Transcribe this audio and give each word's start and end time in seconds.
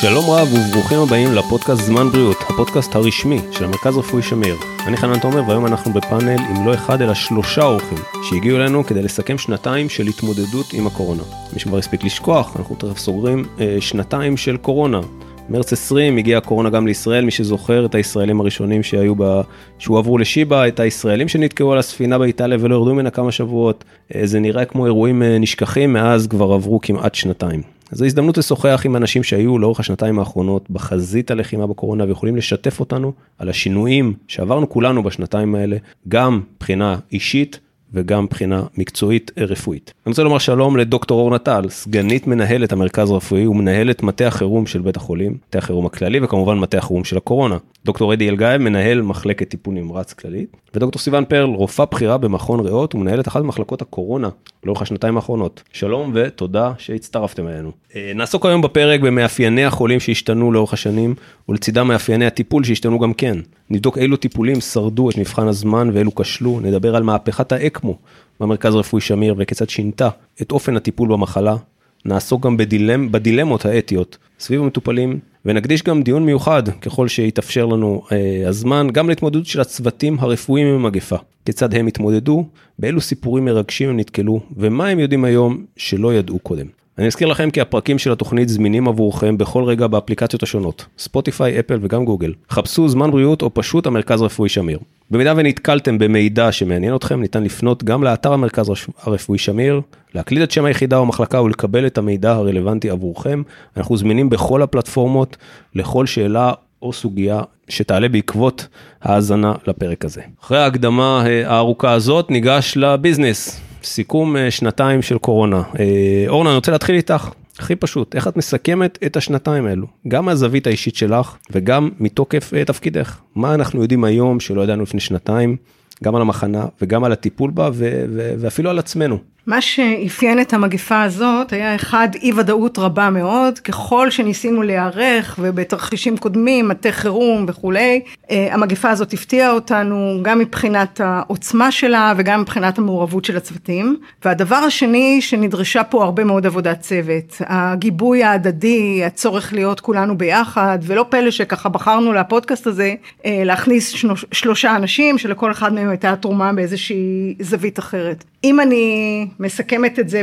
שלום 0.00 0.24
רב 0.30 0.48
וברוכים 0.52 0.98
הבאים 0.98 1.32
לפודקאסט 1.32 1.82
זמן 1.82 2.08
בריאות, 2.08 2.36
הפודקאסט 2.48 2.94
הרשמי 2.94 3.38
של 3.52 3.64
המרכז 3.64 3.96
רפואי 3.96 4.22
שמיר. 4.22 4.56
אני 4.86 4.96
חנן 4.96 5.18
תומר 5.18 5.48
והיום 5.48 5.66
אנחנו 5.66 5.92
בפאנל 5.92 6.38
עם 6.38 6.66
לא 6.66 6.74
אחד 6.74 7.02
אלא 7.02 7.14
שלושה 7.14 7.62
אורחים 7.62 7.98
שהגיעו 8.28 8.58
אלינו 8.58 8.84
כדי 8.84 9.02
לסכם 9.02 9.38
שנתיים 9.38 9.88
של 9.88 10.06
התמודדות 10.06 10.72
עם 10.72 10.86
הקורונה. 10.86 11.22
מי 11.52 11.58
שכבר 11.58 11.78
הספיק 11.78 12.04
לשכוח, 12.04 12.56
אנחנו 12.56 12.76
תכף 12.76 12.98
סוגרים 12.98 13.44
אה, 13.60 13.76
שנתיים 13.80 14.36
של 14.36 14.56
קורונה. 14.56 15.00
מרץ 15.48 15.72
20 15.72 16.16
הגיעה 16.16 16.38
הקורונה 16.38 16.70
גם 16.70 16.86
לישראל, 16.86 17.24
מי 17.24 17.30
שזוכר 17.30 17.86
את 17.86 17.94
הישראלים 17.94 18.40
הראשונים 18.40 18.82
שהיו 18.82 19.14
ב... 19.18 19.40
שהועברו 19.78 20.18
לשיבא, 20.18 20.68
את 20.68 20.80
הישראלים 20.80 21.28
שנתקעו 21.28 21.72
על 21.72 21.78
הספינה 21.78 22.18
באיטליה 22.18 22.58
ולא 22.60 22.74
ירדו 22.74 22.94
ממנה 22.94 23.10
כמה 23.10 23.32
שבועות. 23.32 23.84
אה, 24.14 24.26
זה 24.26 24.40
נראה 24.40 24.64
כמו 24.64 24.86
אירועים 24.86 25.22
אה, 25.22 25.38
נשכחים, 25.38 25.92
מאז 25.92 26.26
כבר 26.26 26.52
עברו 26.52 26.80
כמעט 26.82 27.14
שנתיים. 27.14 27.79
זו 27.92 28.04
הזדמנות 28.04 28.38
לשוחח 28.38 28.82
עם 28.84 28.96
אנשים 28.96 29.22
שהיו 29.22 29.58
לאורך 29.58 29.80
השנתיים 29.80 30.18
האחרונות 30.18 30.70
בחזית 30.70 31.30
הלחימה 31.30 31.66
בקורונה 31.66 32.04
ויכולים 32.04 32.36
לשתף 32.36 32.80
אותנו 32.80 33.12
על 33.38 33.48
השינויים 33.48 34.14
שעברנו 34.28 34.68
כולנו 34.68 35.02
בשנתיים 35.02 35.54
האלה, 35.54 35.76
גם 36.08 36.40
מבחינה 36.56 36.98
אישית 37.12 37.60
וגם 37.94 38.24
מבחינה 38.24 38.62
מקצועית 38.76 39.30
רפואית. 39.36 39.92
אני 40.06 40.10
רוצה 40.10 40.22
לומר 40.22 40.38
שלום 40.38 40.76
לדוקטור 40.76 41.20
אור 41.20 41.34
נטל, 41.34 41.68
סגנית 41.68 42.26
מנהלת 42.26 42.72
המרכז 42.72 43.10
הרפואי 43.10 43.46
ומנהלת 43.46 44.02
מטה 44.02 44.26
החירום 44.26 44.66
של 44.66 44.80
בית 44.80 44.96
החולים, 44.96 45.36
מטה 45.48 45.58
החירום 45.58 45.86
הכללי 45.86 46.20
וכמובן 46.22 46.58
מטה 46.58 46.78
החירום 46.78 47.04
של 47.04 47.16
הקורונה. 47.16 47.56
דוקטור 47.84 48.14
אדי 48.14 48.28
אלגייב, 48.28 48.62
מנהל 48.62 49.02
מחלקת 49.02 49.48
טיפול 49.48 49.74
נמרץ 49.74 50.12
כללית, 50.12 50.56
ודוקטור 50.74 51.02
סיון 51.02 51.24
פרל, 51.24 51.44
רופאה 51.44 51.86
בכירה 51.86 52.18
במכון 52.18 52.60
ריאות 52.60 52.94
ומנהלת 52.94 53.28
אחת 53.28 53.42
ממחלקות 53.42 53.82
הקורונה 53.82 54.28
לאורך 54.64 54.82
השנתיים 54.82 55.16
האחרונות. 55.16 55.62
שלום 55.72 56.10
ותודה 56.14 56.72
שהצטרפתם 56.78 57.48
אלינו. 57.48 57.72
אה, 57.96 58.12
נעסוק 58.14 58.46
היום 58.46 58.62
בפרק 58.62 59.00
במאפייני 59.00 59.64
החולים 59.64 60.00
שהשתנו 60.00 60.52
לאורך 60.52 60.72
השנים 60.72 61.14
ולצידם 61.48 61.88
מאפייני 61.88 62.26
הטיפול 62.26 62.64
שהשתנו 62.64 62.98
גם 62.98 63.12
כן. 63.12 63.38
נבדוק 63.70 63.98
אילו 63.98 64.16
טיפולים 64.16 64.60
שרדו 64.60 65.10
את 65.10 65.18
מבחן 65.18 65.48
הזמן 65.48 65.90
ואילו 65.92 66.14
כשלו, 66.14 66.60
נדבר 66.60 66.96
על 66.96 67.02
מהפכת 67.02 67.52
האקמו 67.80 67.96
במרכז 68.40 68.74
הרפואי 68.74 69.00
שמיר 69.00 69.34
וכיצד 69.38 69.68
שינתה 69.68 70.08
את 70.42 70.52
אופן 70.52 70.76
הטיפול 70.76 71.08
במחלה. 71.08 71.56
נעסוק 72.04 72.46
גם 72.46 72.56
בדילמ, 72.56 73.12
בדילמות 73.12 73.64
האתיות 73.64 74.18
סביב 74.38 74.62
המטופלים 74.62 75.18
ונקדיש 75.44 75.82
גם 75.82 76.02
דיון 76.02 76.26
מיוחד 76.26 76.68
ככל 76.68 77.08
שיתאפשר 77.08 77.66
לנו 77.66 78.02
אה, 78.12 78.48
הזמן 78.48 78.88
גם 78.92 79.08
להתמודדות 79.08 79.46
של 79.46 79.60
הצוותים 79.60 80.16
הרפואיים 80.20 80.66
עם 80.66 80.74
המגפה. 80.74 81.16
כיצד 81.44 81.74
הם 81.74 81.86
התמודדו, 81.86 82.46
באילו 82.78 83.00
סיפורים 83.00 83.44
מרגשים 83.44 83.88
הם 83.88 83.96
נתקלו 83.96 84.40
ומה 84.56 84.88
הם 84.88 84.98
יודעים 84.98 85.24
היום 85.24 85.64
שלא 85.76 86.14
ידעו 86.14 86.38
קודם. 86.38 86.66
אני 86.98 87.06
אזכיר 87.06 87.28
לכם 87.28 87.50
כי 87.50 87.60
הפרקים 87.60 87.98
של 87.98 88.12
התוכנית 88.12 88.48
זמינים 88.48 88.88
עבורכם 88.88 89.38
בכל 89.38 89.64
רגע 89.64 89.86
באפליקציות 89.86 90.42
השונות, 90.42 90.86
ספוטיפיי, 90.98 91.60
אפל 91.60 91.78
וגם 91.82 92.04
גוגל. 92.04 92.32
חפשו 92.50 92.88
זמן 92.88 93.10
בריאות 93.10 93.42
או 93.42 93.54
פשוט 93.54 93.86
המרכז 93.86 94.22
הרפואי 94.22 94.48
שמיר. 94.48 94.78
במידה 95.10 95.32
ונתקלתם 95.36 95.98
במידע 95.98 96.52
שמעניין 96.52 96.96
אתכם, 96.96 97.20
ניתן 97.20 97.44
לפנות 97.44 97.84
גם 97.84 98.02
לאתר 98.04 98.32
המרכז 98.32 98.70
הרפואי 99.02 99.38
שמיר, 99.38 99.80
להקליד 100.14 100.42
את 100.42 100.50
שם 100.50 100.64
היחידה 100.64 100.96
או 100.96 101.02
המחלקה 101.02 101.42
ולקבל 101.42 101.86
את 101.86 101.98
המידע 101.98 102.32
הרלוונטי 102.32 102.90
עבורכם. 102.90 103.42
אנחנו 103.76 103.96
זמינים 103.96 104.30
בכל 104.30 104.62
הפלטפורמות 104.62 105.36
לכל 105.74 106.06
שאלה 106.06 106.52
או 106.82 106.92
סוגיה 106.92 107.42
שתעלה 107.68 108.08
בעקבות 108.08 108.66
האזנה 109.02 109.54
לפרק 109.66 110.04
הזה. 110.04 110.20
אחרי 110.42 110.58
ההקדמה 110.58 111.22
אה, 111.26 111.50
הארוכה 111.50 111.92
הזאת 111.92 112.30
ניגש 112.30 112.74
לביזנס. 112.76 113.60
סיכום 113.82 114.36
אה, 114.36 114.50
שנתיים 114.50 115.02
של 115.02 115.18
קורונה. 115.18 115.62
אה, 115.78 116.24
אורנה, 116.28 116.50
אני 116.50 116.56
רוצה 116.56 116.72
להתחיל 116.72 116.94
איתך. 116.94 117.30
הכי 117.58 117.76
פשוט, 117.76 118.14
איך 118.14 118.28
את 118.28 118.36
מסכמת 118.36 118.98
את 119.06 119.16
השנתיים 119.16 119.66
האלו, 119.66 119.86
גם 120.08 120.24
מהזווית 120.24 120.66
האישית 120.66 120.96
שלך 120.96 121.36
וגם 121.50 121.90
מתוקף 122.00 122.52
uh, 122.52 122.64
תפקידך. 122.64 123.18
מה 123.34 123.54
אנחנו 123.54 123.82
יודעים 123.82 124.04
היום 124.04 124.40
שלא 124.40 124.60
ידענו 124.60 124.82
לפני 124.82 125.00
שנתיים, 125.00 125.56
גם 126.04 126.16
על 126.16 126.22
המחנה 126.22 126.66
וגם 126.82 127.04
על 127.04 127.12
הטיפול 127.12 127.50
בה 127.50 127.70
ו- 127.72 128.04
ו- 128.08 128.34
ואפילו 128.38 128.70
על 128.70 128.78
עצמנו. 128.78 129.18
מה 129.50 129.60
שאפיין 129.60 130.40
את 130.40 130.52
המגפה 130.52 131.02
הזאת 131.02 131.52
היה 131.52 131.74
אחד 131.74 132.08
אי 132.22 132.32
ודאות 132.32 132.78
רבה 132.78 133.10
מאוד, 133.10 133.58
ככל 133.58 134.10
שניסינו 134.10 134.62
להיערך 134.62 135.38
ובתרחישים 135.42 136.16
קודמים, 136.16 136.68
מטה 136.68 136.92
חירום 136.92 137.44
וכולי, 137.48 138.00
אה, 138.30 138.48
המגפה 138.54 138.90
הזאת 138.90 139.12
הפתיעה 139.12 139.50
אותנו 139.50 140.18
גם 140.22 140.38
מבחינת 140.38 141.00
העוצמה 141.04 141.72
שלה 141.72 142.12
וגם 142.16 142.40
מבחינת 142.40 142.78
המעורבות 142.78 143.24
של 143.24 143.36
הצוותים. 143.36 143.96
והדבר 144.24 144.56
השני 144.56 145.20
שנדרשה 145.20 145.84
פה 145.84 146.04
הרבה 146.04 146.24
מאוד 146.24 146.46
עבודת 146.46 146.80
צוות, 146.80 147.36
הגיבוי 147.40 148.24
ההדדי, 148.24 149.04
הצורך 149.04 149.52
להיות 149.52 149.80
כולנו 149.80 150.18
ביחד, 150.18 150.78
ולא 150.82 151.06
פלא 151.08 151.30
שככה 151.30 151.68
בחרנו 151.68 152.12
לפודקאסט 152.12 152.66
הזה 152.66 152.94
אה, 153.26 153.42
להכניס 153.44 153.94
שלושה 154.32 154.76
אנשים 154.76 155.18
שלכל 155.18 155.50
אחד 155.50 155.72
מהם 155.72 155.88
הייתה 155.88 156.16
תרומה 156.16 156.52
באיזושהי 156.52 157.34
זווית 157.40 157.78
אחרת. 157.78 158.24
אם 158.44 158.60
אני 158.60 159.26
מסכמת 159.40 159.98
את 159.98 160.08
זה 160.08 160.22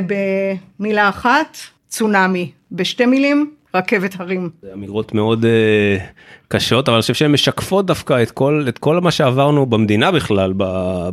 במילה 0.79 1.09
אחת, 1.09 1.57
צונאמי. 1.87 2.51
בשתי 2.71 3.05
מילים, 3.05 3.51
רכבת 3.75 4.19
הרים. 4.19 4.49
זה 4.61 4.69
אמירות 4.73 5.13
מאוד 5.13 5.45
uh, 5.45 6.01
קשות, 6.47 6.89
אבל 6.89 6.95
אני 6.95 7.01
חושב 7.01 7.13
שהן 7.13 7.31
משקפות 7.31 7.85
דווקא 7.85 8.23
את 8.23 8.31
כל, 8.31 8.65
את 8.69 8.77
כל 8.77 8.99
מה 8.99 9.11
שעברנו 9.11 9.65
במדינה 9.65 10.11
בכלל 10.11 10.53
ב, 10.57 10.63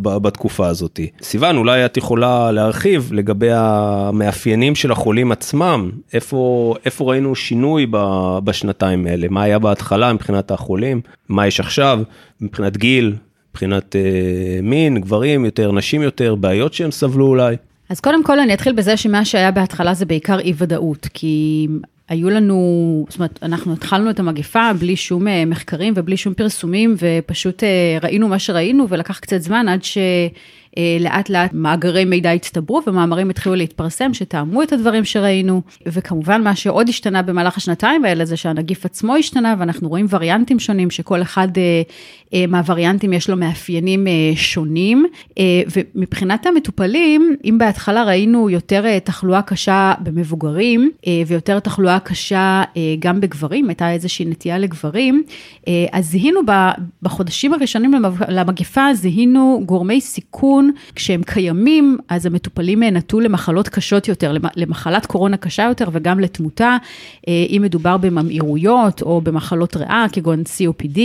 ב, 0.03 0.17
בתקופה 0.17 0.67
הזאת. 0.67 1.01
סיוון, 1.23 1.57
אולי 1.57 1.85
את 1.85 1.97
יכולה 1.97 2.53
להרחיב 2.53 3.11
לגבי 3.13 3.51
המאפיינים 3.53 4.75
של 4.75 4.93
החולים 4.93 5.33
עצמם, 5.33 5.91
איפה, 6.13 6.75
איפה 6.85 7.05
ראינו 7.11 7.35
שינוי 7.35 7.87
ב, 7.91 7.99
בשנתיים 8.45 9.07
האלה, 9.07 9.27
מה 9.31 9.43
היה 9.43 9.59
בהתחלה 9.59 10.13
מבחינת 10.13 10.51
החולים, 10.51 11.01
מה 11.29 11.47
יש 11.47 11.61
עכשיו 11.61 12.01
מבחינת 12.41 12.77
גיל, 12.77 13.15
מבחינת 13.51 13.97
אה, 13.97 14.61
מין, 14.63 15.01
גברים 15.01 15.45
יותר, 15.45 15.73
נשים 15.73 16.03
יותר, 16.03 16.35
בעיות 16.35 16.75
שהם 16.75 16.91
סבלו 16.91 17.27
אולי. 17.27 17.57
אז 17.89 18.01
קודם 18.01 18.25
כל 18.25 18.41
אני 18.41 18.55
אתחיל 18.55 18.73
בזה 18.73 18.97
שמה 18.97 19.25
שהיה 19.25 19.51
בהתחלה 19.51 19.95
זה 19.95 20.05
בעיקר 20.05 20.39
אי 20.39 20.53
ודאות, 20.59 21.09
כי 21.15 21.67
היו 22.09 22.31
לנו, 22.31 23.07
זאת 23.09 23.19
אומרת, 23.19 23.39
אנחנו 23.43 23.73
התחלנו 23.73 24.11
את 24.11 24.21
המגפה 24.21 24.73
בלי 24.79 24.97
שום 24.97 25.29
אה, 25.29 25.45
מחקרים 25.45 25.93
ובלי 25.97 26.17
שום 26.17 26.35
פרסומים, 26.35 26.95
ופשוט 26.99 27.65
אה, 27.65 27.99
ראינו 28.03 28.29
מה 28.29 28.39
שראינו, 28.39 28.87
ולקח 28.89 29.19
קצת 29.19 29.39
זמן 29.39 29.69
עד 29.69 29.85
ש... 29.85 29.99
אה, 30.79 30.97
לאט 31.01 31.31
לאט 31.31 31.51
מאגרי 31.53 32.05
מידע 32.05 32.33
הצטברו 32.33 32.83
ומאמרים 32.87 33.31
התחילו 33.31 33.55
להתפרסם 33.55 34.15
שתאמו 34.15 34.63
את 34.63 34.73
הדברים 34.73 35.05
שראינו. 35.05 35.63
וכמובן 35.87 36.43
מה 36.43 36.57
שעוד 36.57 36.89
השתנה 36.89 37.23
במהלך 37.23 37.57
השנתיים 37.57 38.05
האלה 38.05 38.25
זה 38.25 38.37
שהנגיף 38.37 38.85
עצמו 38.85 39.17
השתנה 39.17 39.55
ואנחנו 39.59 39.89
רואים 39.89 40.07
וריאנטים 40.11 40.59
שונים 40.59 40.91
שכל 40.91 41.23
אחד 41.23 41.49
אה, 41.57 41.83
אה, 42.35 42.47
מהווריאנטים 42.49 43.13
יש 43.13 43.31
לו 43.31 43.37
מאפיינים 43.37 44.07
שונים. 44.35 45.07
ומבחינת 45.75 46.47
המטופלים, 46.47 47.37
אם 47.45 47.59
בהתחלה 47.59 48.05
ראינו 48.05 48.51
יותר 48.51 48.99
תחלואה 48.99 49.43
קשה 49.43 49.95
במבוגרים 50.01 50.91
ויותר 51.27 51.59
תחלואה 51.59 52.01
קשה 52.01 52.63
גם 52.99 53.21
בגברים, 53.21 53.69
הייתה 53.69 53.93
איזושהי 53.93 54.25
נטייה 54.25 54.59
לגברים, 54.59 55.23
אז 55.93 56.05
זיהינו 56.05 56.41
בחודשים 57.03 57.53
הראשונים 57.53 57.95
למגפה, 58.29 58.95
זיהינו 58.95 59.63
גורמי 59.67 60.01
סיכון. 60.01 60.64
סיכון, 60.65 60.93
כשהם 60.95 61.23
קיימים, 61.23 61.99
אז 62.09 62.27
המטופלים 62.27 62.83
נטו 62.83 63.21
למחלות 63.21 63.69
קשות 63.69 64.09
יותר, 64.09 64.35
למחלת 64.57 65.07
קורונה 65.07 65.37
קשה 65.37 65.63
יותר 65.63 65.89
וגם 65.93 66.21
לתמותה, 66.21 66.77
אה, 67.29 67.47
אם 67.49 67.61
מדובר 67.65 67.97
בממאירויות 67.97 69.03
או 69.03 69.21
במחלות 69.21 69.77
ריאה, 69.77 70.07
כגון 70.13 70.43
COPD, 70.43 70.99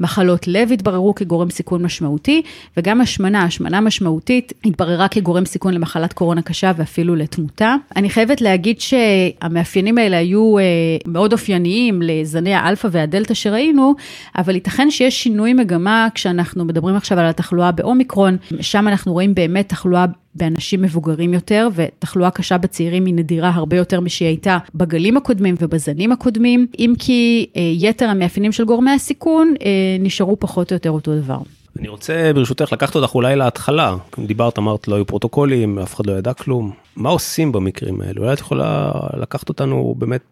מחלות 0.00 0.48
לב 0.48 0.72
התבררו 0.72 1.14
כגורם 1.14 1.50
סיכון 1.50 1.82
משמעותי, 1.82 2.42
וגם 2.76 3.00
השמנה, 3.00 3.42
השמנה 3.42 3.80
משמעותית 3.80 4.52
התבררה 4.64 5.08
כגורם 5.08 5.44
סיכון 5.44 5.74
למחלת 5.74 6.12
קורונה 6.12 6.42
קשה 6.42 6.72
ואפילו 6.76 7.16
לתמותה. 7.16 7.76
אני 7.96 8.10
חייבת 8.10 8.40
להגיד 8.40 8.80
שהמאפיינים 8.80 9.98
האלה 9.98 10.18
היו 10.18 10.58
אה, 10.58 10.62
מאוד 11.06 11.32
אופייניים 11.32 12.02
לזני 12.02 12.54
האלפא 12.54 12.88
והדלתא 12.90 13.34
שראינו, 13.34 13.94
אבל 14.38 14.54
ייתכן 14.54 14.90
שיש 14.90 15.22
שינוי 15.22 15.52
מגמה 15.52 16.08
כשאנחנו 16.14 16.64
מדברים 16.64 16.96
עכשיו 16.96 17.18
על 17.18 17.26
התחלואה 17.26 17.72
באומיקרון, 17.72 18.36
שם 18.60 18.88
אנחנו 18.88 19.12
רואים 19.12 19.34
באמת 19.34 19.68
תחלואה 19.68 20.06
באנשים 20.34 20.82
מבוגרים 20.82 21.34
יותר, 21.34 21.68
ותחלואה 21.74 22.30
קשה 22.30 22.58
בצעירים 22.58 23.06
היא 23.06 23.14
נדירה 23.14 23.50
הרבה 23.54 23.76
יותר 23.76 24.00
משהיא 24.00 24.28
הייתה 24.28 24.58
בגלים 24.74 25.16
הקודמים 25.16 25.54
ובזנים 25.60 26.12
הקודמים, 26.12 26.66
אם 26.78 26.94
כי 26.98 27.46
אה, 27.56 27.62
יתר 27.74 28.08
המאפיינים 28.08 28.52
של 28.52 28.64
גורמי 28.64 28.90
הסיכון 28.90 29.54
אה, 29.62 29.66
נשארו 30.00 30.40
פחות 30.40 30.70
או 30.70 30.74
יותר 30.74 30.90
אותו 30.90 31.16
דבר. 31.16 31.38
אני 31.78 31.88
רוצה 31.88 32.30
ברשותך 32.34 32.72
לקחת 32.72 32.96
אותך 32.96 33.14
אולי 33.14 33.36
להתחלה, 33.36 33.96
דיברת 34.18 34.58
אמרת 34.58 34.88
לא 34.88 34.94
היו 34.94 35.06
פרוטוקולים, 35.06 35.78
אף 35.78 35.94
אחד 35.94 36.06
לא 36.06 36.12
ידע 36.12 36.32
כלום, 36.32 36.72
מה 36.96 37.08
עושים 37.08 37.52
במקרים 37.52 38.00
האלו? 38.00 38.22
אולי 38.22 38.32
את 38.32 38.38
יכולה 38.38 38.92
לקחת 39.16 39.48
אותנו 39.48 39.94
באמת 39.98 40.22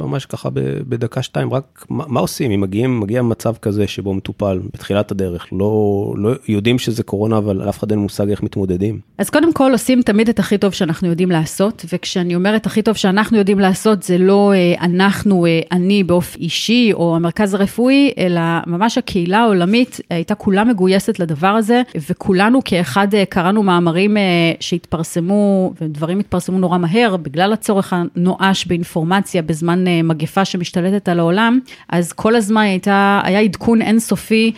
ממש 0.00 0.26
ככה 0.26 0.48
בדקה 0.88 1.22
שתיים, 1.22 1.52
רק 1.52 1.86
מה, 1.90 2.04
מה 2.08 2.20
עושים 2.20 2.50
אם 2.50 2.60
מגיעים, 2.60 3.00
מגיע 3.00 3.22
מצב 3.22 3.54
כזה 3.62 3.86
שבו 3.86 4.14
מטופל 4.14 4.60
בתחילת 4.74 5.10
הדרך, 5.10 5.46
לא, 5.52 6.14
לא 6.16 6.30
יודעים 6.48 6.78
שזה 6.78 7.02
קורונה, 7.02 7.38
אבל 7.38 7.56
לאף 7.56 7.78
אחד 7.78 7.90
אין 7.90 8.00
מושג 8.00 8.30
איך 8.30 8.42
מתמודדים. 8.42 9.00
אז 9.18 9.30
קודם 9.30 9.52
כל 9.52 9.72
עושים 9.72 10.02
תמיד 10.02 10.28
את 10.28 10.38
הכי 10.38 10.58
טוב 10.58 10.72
שאנחנו 10.72 11.08
יודעים 11.08 11.30
לעשות, 11.30 11.84
וכשאני 11.92 12.34
אומרת 12.34 12.66
הכי 12.66 12.82
טוב 12.82 12.96
שאנחנו 12.96 13.38
יודעים 13.38 13.58
לעשות, 13.58 14.02
זה 14.02 14.18
לא 14.18 14.52
אה, 14.52 14.84
אנחנו, 14.84 15.46
אה, 15.46 15.60
אני 15.72 16.04
באופן 16.04 16.40
אישי 16.40 16.90
או 16.92 17.16
המרכז 17.16 17.54
הרפואי, 17.54 18.12
אלא 18.18 18.40
ממש 18.66 18.98
הקהילה 18.98 19.38
העולמית 19.38 20.00
הייתה 20.10 20.34
כולה 20.34 20.64
מגויסת 20.64 21.18
לדבר 21.18 21.48
הזה, 21.48 21.82
וכולנו 22.10 22.60
כאחד 22.64 23.14
אה, 23.14 23.24
קראנו 23.24 23.62
מאמרים 23.62 24.16
אה, 24.16 24.22
שהתפרסמו, 24.60 25.72
ודברים 25.80 26.09
התפרסמו 26.18 26.58
נורא 26.58 26.78
מהר, 26.78 27.16
בגלל 27.16 27.52
הצורך 27.52 27.92
הנואש 27.92 28.66
באינפורמציה 28.66 29.42
בזמן 29.42 29.86
אה, 29.86 30.02
מגפה 30.02 30.44
שמשתלטת 30.44 31.08
על 31.08 31.18
העולם, 31.18 31.58
אז 31.88 32.12
כל 32.12 32.36
הזמן 32.36 32.62
הייתה, 32.62 33.20
היה 33.24 33.40
עדכון 33.40 33.82
אינסופי 33.82 34.52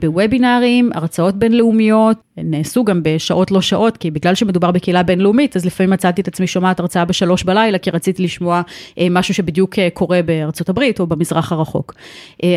בוובינארים, 0.00 0.90
הרצאות 0.94 1.34
בינלאומיות, 1.34 2.16
נעשו 2.36 2.84
גם 2.84 3.00
בשעות 3.02 3.50
לא 3.50 3.60
שעות, 3.60 3.96
כי 3.96 4.10
בגלל 4.10 4.34
שמדובר 4.34 4.70
בקהילה 4.70 5.02
בינלאומית, 5.02 5.56
אז 5.56 5.66
לפעמים 5.66 5.90
מצאתי 5.90 6.22
את 6.22 6.28
עצמי 6.28 6.46
שומעת 6.46 6.80
הרצאה 6.80 7.04
בשלוש 7.04 7.44
בלילה, 7.44 7.78
כי 7.78 7.90
רציתי 7.90 8.22
לשמוע 8.22 8.62
משהו 9.10 9.34
שבדיוק 9.34 9.74
קורה 9.92 10.22
בארצות 10.22 10.68
הברית 10.68 11.00
או 11.00 11.06
במזרח 11.06 11.52
הרחוק. 11.52 11.94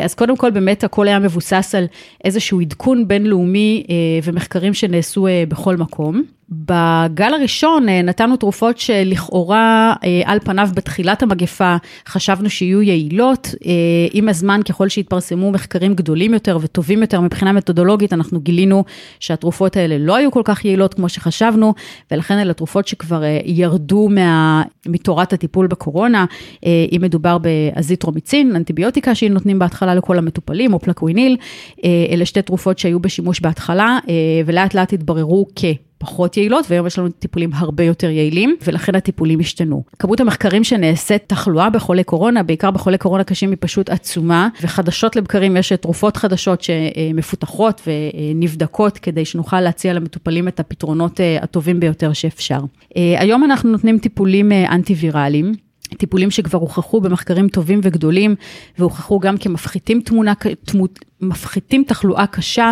אז 0.04 0.16
קודם 0.16 0.38
כל 0.38 0.52
באמת 0.52 0.84
הכל 0.84 1.08
היה 1.08 1.20
מבוסס 1.20 1.76
על 1.76 1.86
איזשהו 2.24 2.62
עדכון 2.62 3.08
בינלאומי 3.08 3.84
ומחקרים 4.24 4.74
שנעשו 4.74 5.28
בכל 5.48 5.78
מקום. 5.78 6.24
בגל 6.52 7.34
הראשון 7.34 7.90
אה, 7.90 8.02
נתנו 8.02 8.38
תרופות 8.38 8.78
שלכאורה 8.78 9.94
אה, 10.04 10.22
על 10.26 10.40
פניו 10.40 10.70
בתחילת 10.76 11.24
המגפה 11.24 11.76
חשבנו 12.08 12.50
שיהיו 12.50 12.82
יעילות, 12.82 13.56
אה, 13.66 13.72
עם 14.14 14.30
הזמן 14.30 14.62
ככל 14.70 14.90
שהתפרסמו 14.90 15.52
מחקרים 15.52 15.94
גדולים 15.94 16.34
יותר 16.34 16.58
וטובים 16.62 17.02
יותר 17.02 17.22
מבחינה 17.22 17.54
מתודולוגית, 17.54 18.14
אנחנו 18.14 18.40
גילינו 18.40 18.84
שהתרופות 19.20 19.78
האלה 19.78 19.98
לא 19.98 20.16
היו 20.16 20.32
כל 20.32 20.42
כך 20.46 20.66
יעילות 20.66 20.94
כמו 20.94 21.10
שחשבנו, 21.10 21.74
ולכן 22.12 22.38
אלה 22.38 22.54
תרופות 22.54 22.88
שכבר 22.88 23.24
ירדו 23.46 24.10
מה, 24.10 24.64
מתורת 24.88 25.34
הטיפול 25.34 25.68
בקורונה, 25.68 26.26
אם 26.66 27.00
מדובר 27.02 27.38
באזיטרומיצין, 27.38 28.56
אנטיביוטיקה 28.56 29.16
שנותנים 29.16 29.60
בהתחלה 29.60 29.96
לכל 29.96 30.18
המטופלים, 30.18 30.74
או 30.74 30.80
פלקוויניל, 30.80 31.38
אלה 31.86 32.26
שתי 32.26 32.42
תרופות 32.42 32.80
שהיו 32.80 33.00
בשימוש 33.00 33.40
בהתחלה, 33.40 34.00
ולאט 34.46 34.74
לאט 34.74 34.94
התבררו 34.94 35.46
כ... 35.56 35.66
פחות 36.02 36.38
יעילות, 36.38 36.66
והיום 36.70 36.88
יש 36.88 37.00
לנו 37.00 37.10
טיפולים 37.10 37.50
הרבה 37.54 37.84
יותר 37.84 38.10
יעילים, 38.10 38.56
ולכן 38.68 38.96
הטיפולים 38.96 39.40
השתנו. 39.40 39.84
כמות 40.00 40.20
המחקרים 40.20 40.64
שנעשית 40.64 41.24
תחלואה 41.28 41.70
בחולי 41.70 42.04
קורונה, 42.04 42.44
בעיקר 42.44 42.72
בחולי 42.72 42.98
קורונה 42.98 43.24
קשים, 43.24 43.50
היא 43.50 43.58
פשוט 43.60 43.90
עצומה, 43.90 44.48
וחדשות 44.62 45.16
לבקרים 45.16 45.58
יש 45.58 45.74
תרופות 45.74 46.18
חדשות 46.18 46.62
שמפותחות 46.62 47.82
ונבדקות 47.88 48.98
כדי 48.98 49.26
שנוכל 49.26 49.62
להציע 49.62 49.94
למטופלים 49.94 50.48
את 50.48 50.60
הפתרונות 50.60 51.22
אה, 51.22 51.38
הטובים 51.42 51.80
ביותר 51.80 52.14
שאפשר. 52.14 52.60
אה, 52.98 53.16
היום 53.22 53.44
אנחנו 53.44 53.72
נותנים 53.72 54.00
טיפולים 54.00 54.52
אה, 54.52 54.76
אנטיווירליים. 54.76 55.54
טיפולים 55.98 56.32
שכבר 56.32 56.60
הוכחו 56.60 57.02
במחקרים 57.02 57.50
טובים 57.50 57.80
וגדולים, 57.84 58.36
והוכחו 58.78 59.20
גם 59.20 59.38
כמפחיתים 59.38 60.02
תמונה, 60.02 60.34
תמות, 60.66 61.00
מפחיתים 61.22 61.84
תחלואה 61.88 62.28
קשה, 62.28 62.72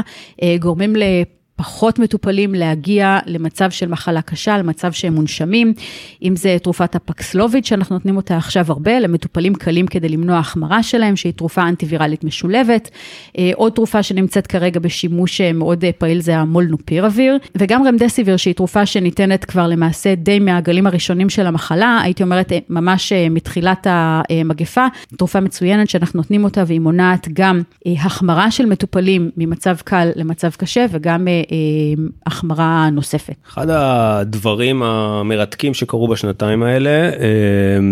גורמים 0.59 0.95
פחות 1.59 1.99
מטופלים 1.99 2.55
להגיע 2.55 3.19
למצב 3.25 3.71
של 3.71 3.87
מחלה 3.87 4.21
קשה, 4.21 4.57
למצב 4.57 4.91
שהם 4.91 5.13
מונשמים, 5.13 5.73
אם 6.23 6.35
זה 6.35 6.57
תרופת 6.63 6.95
הפקסלוביד 6.95 7.65
שאנחנו 7.65 7.95
נותנים 7.95 8.17
אותה 8.17 8.37
עכשיו 8.37 8.65
הרבה, 8.67 8.99
למטופלים 8.99 9.55
קלים 9.55 9.87
כדי 9.87 10.09
למנוע 10.09 10.37
החמרה 10.37 10.83
שלהם, 10.83 11.15
שהיא 11.15 11.33
תרופה 11.33 11.61
אנטיווירלית 11.67 12.23
משולבת. 12.23 12.89
אה, 13.37 13.51
עוד 13.55 13.71
תרופה 13.71 14.03
שנמצאת 14.03 14.47
כרגע 14.47 14.79
בשימוש 14.79 15.41
אה, 15.41 15.53
מאוד 15.53 15.85
אה, 15.85 15.91
פעיל 15.97 16.21
זה 16.21 16.37
המולנופירביר, 16.37 17.37
וגם 17.55 17.87
רמדסיביר 17.87 18.37
שהיא 18.37 18.55
תרופה 18.55 18.85
שניתנת 18.85 19.45
כבר 19.45 19.67
למעשה 19.67 20.15
די 20.15 20.39
מהגלים 20.39 20.87
הראשונים 20.87 21.29
של 21.29 21.45
המחלה, 21.47 21.99
הייתי 22.03 22.23
אומרת 22.23 22.51
ממש 22.69 23.13
מתחילת 23.13 23.87
המגפה, 23.89 24.85
תרופה 25.17 25.39
מצוינת 25.39 25.89
שאנחנו 25.89 26.17
נותנים 26.17 26.43
אותה 26.43 26.63
והיא 26.67 26.79
מונעת 26.79 27.27
גם 27.33 27.61
החמרה 27.85 28.51
של 28.51 28.65
מטופלים 28.65 29.31
ממצב 29.37 29.77
קל 29.83 30.09
למצב 30.15 30.49
קשה 30.49 30.85
וגם 30.91 31.27
החמרה 32.25 32.89
נוספת. 32.89 33.35
אחד 33.47 33.67
הדברים 33.69 34.83
המרתקים 34.83 35.73
שקרו 35.73 36.07
בשנתיים 36.07 36.63
האלה 36.63 36.89
אה, 36.89 37.09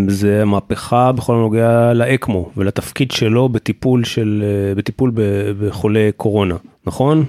זה 0.08 0.42
המהפכה 0.42 1.12
בכל 1.12 1.36
הנוגע 1.36 1.94
לאקמו 1.94 2.50
ולתפקיד 2.58 3.12
שלו 3.12 3.50
בטיפול 3.50 4.04
של 4.04 4.44
אה, 4.46 4.76
בטיפול 4.76 5.12
בחולי 5.60 6.12
קורונה. 6.18 6.56
נכון? 6.86 7.26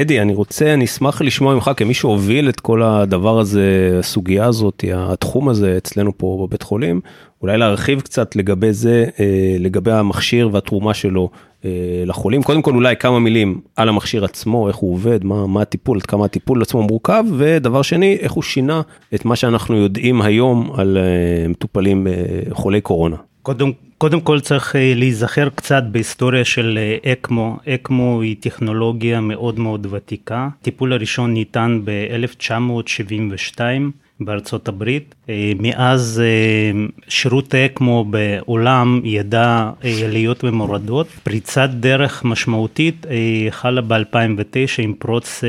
אדי, 0.00 0.20
אני 0.20 0.34
רוצה, 0.34 0.74
אני 0.74 0.84
אשמח 0.84 1.22
לשמוע 1.22 1.54
ממך 1.54 1.70
כמי 1.76 1.94
שהוביל 1.94 2.48
את 2.48 2.60
כל 2.60 2.82
הדבר 2.82 3.38
הזה, 3.38 3.96
הסוגיה 3.98 4.44
הזאת, 4.44 4.84
התחום 4.94 5.48
הזה 5.48 5.76
אצלנו 5.76 6.18
פה 6.18 6.46
בבית 6.46 6.62
חולים, 6.62 7.00
אולי 7.42 7.58
להרחיב 7.58 8.00
קצת 8.00 8.36
לגבי 8.36 8.72
זה, 8.72 9.06
לגבי 9.58 9.92
המכשיר 9.92 10.48
והתרומה 10.52 10.94
שלו 10.94 11.30
אה, 11.64 11.70
לחולים. 12.06 12.42
קודם 12.42 12.62
כל 12.62 12.74
אולי 12.74 12.96
כמה 12.96 13.18
מילים 13.20 13.60
על 13.76 13.88
המכשיר 13.88 14.24
עצמו, 14.24 14.68
איך 14.68 14.76
הוא 14.76 14.94
עובד, 14.94 15.24
מה, 15.24 15.46
מה 15.46 15.62
הטיפול, 15.62 15.98
עד 15.98 16.02
כמה 16.02 16.24
הטיפול 16.24 16.62
עצמו 16.62 16.82
מורכב, 16.82 17.24
ודבר 17.38 17.82
שני, 17.82 18.16
איך 18.20 18.32
הוא 18.32 18.42
שינה 18.42 18.82
את 19.14 19.24
מה 19.24 19.36
שאנחנו 19.36 19.76
יודעים 19.76 20.22
היום 20.22 20.70
על 20.74 20.98
uh, 20.98 21.48
מטופלים 21.48 22.06
חולי 22.50 22.80
קורונה. 22.80 23.16
קודם, 23.42 23.70
קודם 23.98 24.20
כל 24.20 24.40
צריך 24.40 24.76
להיזכר 24.78 25.48
קצת 25.48 25.82
בהיסטוריה 25.92 26.44
של 26.44 26.78
אקמו. 27.06 27.56
אקמו 27.68 28.20
היא 28.20 28.36
טכנולוגיה 28.40 29.20
מאוד 29.20 29.58
מאוד 29.58 29.86
ותיקה. 29.90 30.48
הטיפול 30.60 30.92
הראשון 30.92 31.34
ניתן 31.34 31.80
ב-1972. 31.84 33.60
בארצות 34.20 34.68
הברית. 34.68 35.14
אה, 35.28 35.52
מאז 35.60 36.22
אה, 36.24 36.86
שירות 37.08 37.54
אקמו 37.54 38.04
בעולם 38.04 39.00
ידע 39.04 39.70
אה, 39.84 40.04
עליות 40.04 40.44
ומורדות. 40.44 41.06
פריצת 41.22 41.70
דרך 41.70 42.24
משמעותית 42.24 43.06
חלה 43.50 43.80
ב-2009 43.80 44.78
עם 44.78 44.94
פרוץ 44.94 45.40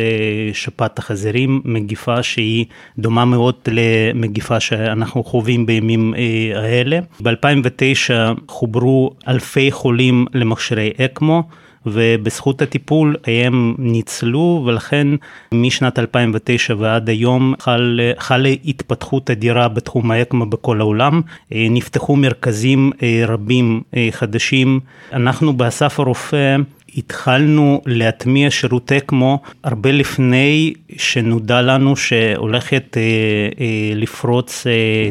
שפעת 0.54 1.00
החזירים, 1.00 1.62
מגיפה 1.66 2.24
שהיא 2.24 2.66
דומה 3.00 3.26
מאוד 3.26 3.56
למגיפה 3.68 4.60
שאנחנו 4.60 5.24
חווים 5.24 5.66
בימים 5.66 6.14
האלה. 6.56 7.00
ב-2009 7.22 8.14
חוברו 8.48 9.12
אלפי 9.28 9.72
חולים 9.72 10.26
למכשירי 10.34 10.92
אקמו. 11.06 11.44
ובזכות 11.86 12.62
הטיפול 12.62 13.16
הם 13.28 13.76
ניצלו 13.80 14.64
ולכן 14.66 15.08
משנת 15.52 16.00
2009 16.00 16.76
ועד 16.78 17.10
היום 17.10 17.54
חל, 17.60 18.00
חלה 18.18 18.54
התפתחות 18.66 19.32
אדירה 19.32 19.68
בתחום 19.68 20.12
האקמו 20.12 20.46
בכל 20.46 20.80
העולם, 20.80 21.22
נפתחו 21.52 22.16
מרכזים 22.16 22.92
רבים 23.28 23.82
חדשים, 24.12 24.80
אנחנו 25.14 25.54
באסף 25.54 26.00
הרופא 26.00 26.58
התחלנו 26.98 27.82
להטמיע 27.86 28.52
שירות 28.52 28.92
אקמו 28.92 29.40
הרבה 29.64 29.92
לפני 29.92 30.74
שנודע 30.98 31.62
לנו 31.62 31.96
שהולכת 31.96 32.98
אה, 32.98 33.02
אה, 33.60 33.92
לפרוץ 33.96 34.68
אה, 34.68 35.10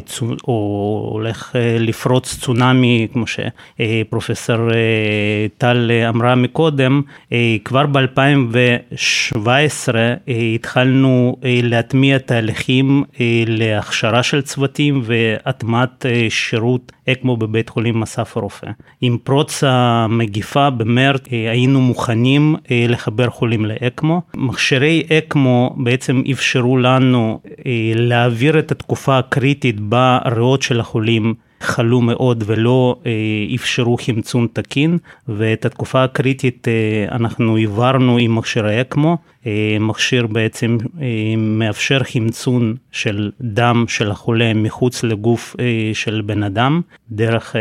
או 0.49 1.09
הולך 1.13 1.57
אה, 1.57 1.77
לפרוץ 1.79 2.39
צונאמי 2.41 3.09
כמו 3.13 3.25
שפרופסור 3.27 4.71
אה, 4.71 5.47
טל 5.59 5.91
אמרה 6.09 6.35
מקודם, 6.35 7.03
אה, 7.33 7.57
כבר 7.65 7.87
ב-2017 7.87 9.49
אה, 9.95 10.15
התחלנו 10.55 11.37
אה, 11.45 11.61
להטמיע 11.63 12.19
תהליכים 12.19 13.05
אה, 13.21 13.45
להכשרה 13.47 14.23
של 14.23 14.43
צוותים 14.43 15.03
והטמעת 15.05 16.07
אה, 16.07 16.27
שירות 16.31 16.93
אקמו 17.09 17.37
בבית 17.37 17.69
חולים 17.69 18.03
אסף 18.03 18.37
הרופא. 18.37 18.67
עם 19.01 19.19
פרוץ 19.25 19.65
המגיפה 19.67 20.71
במרץ 20.71 21.23
אה, 21.33 21.51
היינו 21.51 21.72
היינו 21.73 21.87
מוכנים 21.87 22.57
אה, 22.71 22.87
לחבר 22.89 23.31
חולים 23.31 23.65
לאקמו. 23.65 24.23
מכשירי 24.35 25.03
אקמו 25.19 25.75
בעצם 25.77 26.23
אפשרו 26.33 26.77
לנו 26.77 27.41
אה, 27.67 27.73
להעביר 27.95 28.59
את 28.59 28.73
התקופה 28.73 29.19
הקריטית 29.19 29.81
בריאות 29.81 30.63
של 30.63 30.81
החולים 30.81 31.35
חלו 31.63 32.01
מאוד 32.01 32.45
ולא 32.47 32.97
אפשרו 33.55 33.97
חמצון 33.97 34.47
תקין, 34.53 34.99
ואת 35.29 35.65
התקופה 35.65 36.05
הקריטית 36.05 36.69
אנחנו 37.11 37.57
העברנו 37.57 38.19
עם 38.19 38.37
מכשיר 38.37 38.81
אקמו. 38.81 39.17
אה, 39.47 39.77
מכשיר 39.81 40.27
בעצם 40.27 40.77
אה, 41.01 41.07
מאפשר 41.37 42.03
חמצון 42.03 42.75
של 42.93 43.31
דם 43.41 43.85
של 43.89 44.11
החולה 44.11 44.55
מחוץ 44.55 45.05
לגוף 45.05 45.57
אה, 45.61 45.91
של 45.95 46.23
בן 46.27 46.43
אדם 46.43 46.81
דרך 47.11 47.57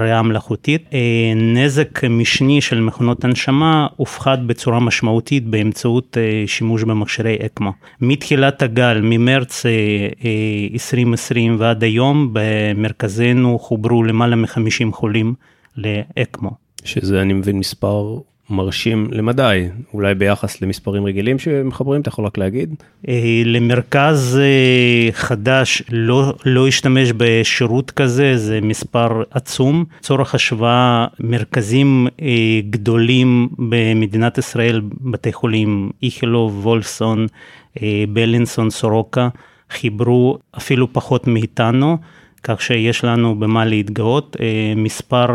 ריאה 0.00 0.22
מלאכותית. 0.22 0.90
נזק 1.36 2.04
משני 2.04 2.60
של 2.60 2.80
מכונות 2.80 3.24
הנשמה 3.24 3.86
הופחת 3.96 4.38
בצורה 4.38 4.80
משמעותית 4.80 5.46
באמצעות 5.46 6.16
שימוש 6.46 6.82
במכשירי 6.82 7.36
אקמו. 7.46 7.72
מתחילת 8.00 8.62
הגל, 8.62 9.00
ממרץ 9.02 9.62
2020 10.72 11.56
ועד 11.58 11.84
היום, 11.84 12.34
במרכזנו 13.30 13.58
חוברו 13.58 14.02
למעלה 14.02 14.36
מ-50 14.36 14.92
חולים 14.92 15.34
לאקמו. 15.76 16.50
שזה 16.84 17.22
אני 17.22 17.32
מבין 17.32 17.58
מספר 17.58 18.18
מרשים 18.50 19.08
למדי, 19.10 19.68
אולי 19.94 20.14
ביחס 20.14 20.62
למספרים 20.62 21.04
רגילים 21.04 21.38
שמחברים, 21.38 22.00
אתה 22.00 22.08
יכול 22.08 22.26
רק 22.26 22.38
להגיד? 22.38 22.74
אה, 23.08 23.42
למרכז 23.44 24.38
אה, 24.42 25.12
חדש 25.12 25.82
לא, 25.90 26.34
לא 26.44 26.68
השתמש 26.68 27.12
בשירות 27.16 27.90
כזה, 27.90 28.36
זה 28.36 28.60
מספר 28.62 29.22
עצום. 29.30 29.84
צורך 30.00 30.34
השוואה, 30.34 31.06
מרכזים 31.20 32.06
אה, 32.22 32.60
גדולים 32.70 33.48
במדינת 33.58 34.38
ישראל, 34.38 34.80
בתי 35.00 35.32
חולים 35.32 35.90
איכילוב, 36.02 36.66
וולפסון, 36.66 37.26
בלינסון, 38.08 38.70
סורוקה, 38.70 39.28
חיברו 39.70 40.38
אפילו 40.56 40.92
פחות 40.92 41.26
מאיתנו. 41.26 41.96
כך 42.42 42.62
שיש 42.62 43.04
לנו 43.04 43.34
במה 43.34 43.64
להתגאות. 43.64 44.36
אה, 44.40 44.72
מספר 44.76 45.26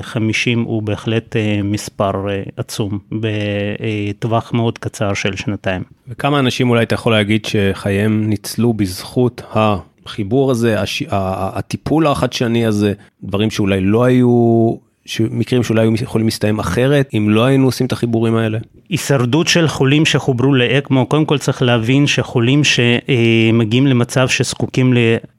50 0.00 0.58
אה, 0.58 0.64
הוא 0.64 0.82
בהחלט 0.82 1.36
אה, 1.36 1.60
מספר 1.64 2.12
עצום 2.56 2.98
בטווח 3.12 4.52
מאוד 4.52 4.78
קצר 4.78 5.14
של 5.14 5.36
שנתיים. 5.36 5.82
וכמה 6.08 6.38
אנשים 6.38 6.70
אולי 6.70 6.82
אתה 6.82 6.94
יכול 6.94 7.12
להגיד 7.12 7.44
שחייהם 7.44 8.28
ניצלו 8.28 8.72
בזכות 8.72 9.42
החיבור 9.52 10.50
הזה, 10.50 10.76
הטיפול 11.10 12.06
החדשני 12.06 12.66
הזה, 12.66 12.92
דברים 13.22 13.50
שאולי 13.50 13.80
לא 13.80 14.04
היו 14.04 14.70
מקרים 15.30 15.62
שאולי 15.62 15.82
היו 15.82 15.94
יכולים 16.02 16.26
להסתיים 16.26 16.58
אחרת 16.58 17.10
אם 17.14 17.30
לא 17.30 17.44
היינו 17.44 17.66
עושים 17.66 17.86
את 17.86 17.92
החיבורים 17.92 18.36
האלה? 18.36 18.58
הישרדות 18.88 19.48
של 19.48 19.68
חולים 19.68 20.06
שחוברו 20.06 20.54
לאקמו, 20.54 21.06
קודם 21.06 21.24
כל 21.24 21.38
צריך 21.38 21.62
להבין 21.62 22.06
שחולים 22.06 22.62
שמגיעים 22.64 23.86
למצב 23.86 24.28
שזקוקים 24.28 24.92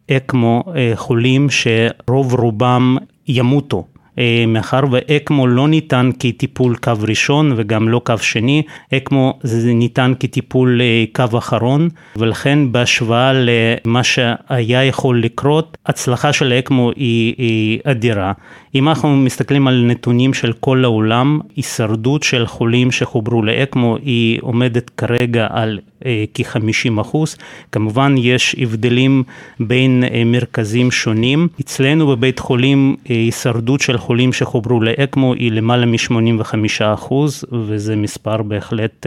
לאקמו, 0.09 0.63
אה, 0.75 0.91
חולים 0.95 1.47
שרוב 1.49 2.33
רובם 2.33 2.97
ימותו. 3.27 3.85
אה, 4.19 4.43
מאחר 4.47 4.81
ואקמו 4.91 5.47
לא 5.47 5.67
ניתן 5.67 6.09
כטיפול 6.19 6.75
קו 6.75 6.91
ראשון 7.01 7.53
וגם 7.55 7.89
לא 7.89 8.01
קו 8.05 8.17
שני, 8.17 8.63
אקמו 8.93 9.39
זה 9.43 9.73
ניתן 9.73 10.13
כטיפול 10.19 10.81
אה, 10.81 11.03
קו 11.13 11.37
אחרון 11.37 11.89
ולכן 12.15 12.71
בהשוואה 12.71 13.31
למה 13.33 14.03
שהיה 14.03 14.83
יכול 14.83 15.21
לקרות, 15.21 15.77
הצלחה 15.85 16.33
של 16.33 16.53
אקמו 16.53 16.91
היא, 16.95 17.35
היא 17.37 17.79
אדירה. 17.83 18.33
אם 18.75 18.89
אנחנו 18.89 19.15
מסתכלים 19.15 19.67
על 19.67 19.85
נתונים 19.87 20.33
של 20.33 20.53
כל 20.53 20.83
העולם, 20.83 21.39
הישרדות 21.55 22.23
של 22.23 22.45
חולים 22.45 22.91
שחוברו 22.91 23.43
לאקמו 23.43 23.97
היא 23.97 24.39
עומדת 24.41 24.89
כרגע 24.89 25.47
על 25.49 25.79
אה, 26.05 26.23
כ-50 26.33 27.01
אחוז. 27.01 27.37
כמובן 27.71 28.15
יש 28.17 28.55
הבדלים 28.61 29.23
בין 29.59 30.03
מרכזים 30.25 30.91
שונים. 30.91 31.47
אצלנו 31.61 32.07
בבית 32.07 32.39
חולים 32.39 32.95
הישרדות 33.05 33.81
של 33.81 33.97
חולים 34.05 34.33
שחוברו 34.33 34.81
לאקמו 34.81 35.33
היא 35.33 35.51
למעלה 35.51 35.85
מ-85 35.85 36.55
אחוז, 36.83 37.45
וזה 37.51 37.95
מספר 37.95 38.41
בהחלט 38.41 39.05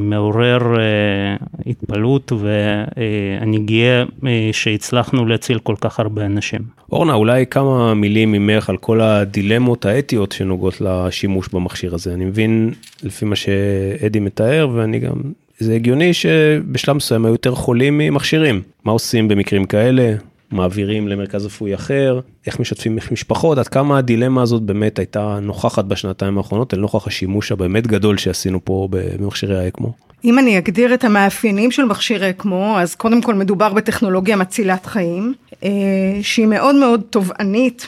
מעורר 0.00 0.60
התפעלות, 1.66 2.32
ואני 2.38 3.58
גאה 3.58 4.02
שהצלחנו 4.52 5.26
להציל 5.26 5.58
כל 5.58 5.74
כך 5.80 6.00
הרבה 6.00 6.26
אנשים. 6.26 6.60
אורנה, 6.92 7.14
אולי 7.14 7.46
כמה 7.46 7.94
מילים 7.94 8.32
ממך 8.32 8.70
על 8.70 8.76
כל 8.76 9.00
הדילמות 9.00 9.86
האתיות 9.86 10.32
שנוגעות 10.32 10.80
לשימוש 10.80 11.48
במכשיר 11.52 11.94
הזה. 11.94 12.14
אני 12.14 12.24
מבין 12.24 12.70
לפי 13.02 13.24
מה 13.24 13.36
שאדי 13.36 14.20
מתאר, 14.20 14.68
ואני 14.74 14.98
גם 14.98 15.16
זה 15.58 15.74
הגיוני 15.74 16.14
שבשלב 16.14 16.96
מסוים 16.96 17.24
היו 17.24 17.34
יותר 17.34 17.54
חולים 17.54 17.98
ממכשירים. 17.98 18.62
מה 18.84 18.92
עושים 18.92 19.28
במקרים 19.28 19.64
כאלה? 19.64 20.14
מעבירים 20.52 21.08
למרכז 21.08 21.46
רפואי 21.46 21.74
אחר, 21.74 22.20
איך 22.46 22.60
משתפים 22.60 22.98
משפחות, 23.12 23.58
עד 23.58 23.68
כמה 23.68 23.98
הדילמה 23.98 24.42
הזאת 24.42 24.62
באמת 24.62 24.98
הייתה 24.98 25.38
נוכחת 25.42 25.84
בשנתיים 25.84 26.38
האחרונות, 26.38 26.74
אל 26.74 26.78
נוכח 26.78 27.06
השימוש 27.06 27.52
הבאמת 27.52 27.86
גדול 27.86 28.18
שעשינו 28.18 28.64
פה 28.64 28.88
במכשירי 28.90 29.58
האקמו. 29.58 29.92
אם 30.24 30.38
אני 30.38 30.58
אגדיר 30.58 30.94
את 30.94 31.04
המאפיינים 31.04 31.70
של 31.70 31.84
מכשיר 31.84 32.30
אקמו, 32.30 32.78
אז 32.78 32.94
קודם 32.94 33.22
כל 33.22 33.34
מדובר 33.34 33.72
בטכנולוגיה 33.72 34.36
מצילת 34.36 34.86
חיים, 34.86 35.34
אה, 35.64 35.68
שהיא 36.22 36.46
מאוד 36.46 36.74
מאוד 36.74 37.02
תובענית 37.10 37.86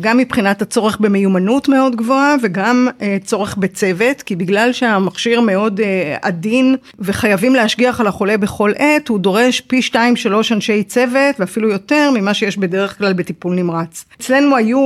גם 0.00 0.18
מבחינת 0.18 0.62
הצורך 0.62 1.00
במיומנות 1.00 1.68
מאוד 1.68 1.96
גבוהה 1.96 2.34
וגם 2.42 2.88
אה, 3.02 3.16
צורך 3.24 3.56
בצוות, 3.56 4.22
כי 4.22 4.36
בגלל 4.36 4.72
שהמכשיר 4.72 5.40
מאוד 5.40 5.80
אה, 5.80 6.16
עדין 6.22 6.76
וחייבים 6.98 7.54
להשגיח 7.54 8.00
על 8.00 8.06
החולה 8.06 8.36
בכל 8.36 8.72
עת, 8.76 9.08
הוא 9.08 9.18
דורש 9.18 9.60
פי 9.60 9.82
שתיים 9.82 10.16
שלוש 10.16 10.52
אנשי 10.52 10.82
צוות 10.82 11.40
ואפילו 11.40 11.68
יותר 11.68 12.10
ממה 12.14 12.34
שיש 12.34 12.56
בדרך 12.56 12.98
כלל 12.98 13.12
בטיפול 13.12 13.54
נמרץ. 13.54 14.04
אצלנו 14.20 14.56
היו 14.56 14.80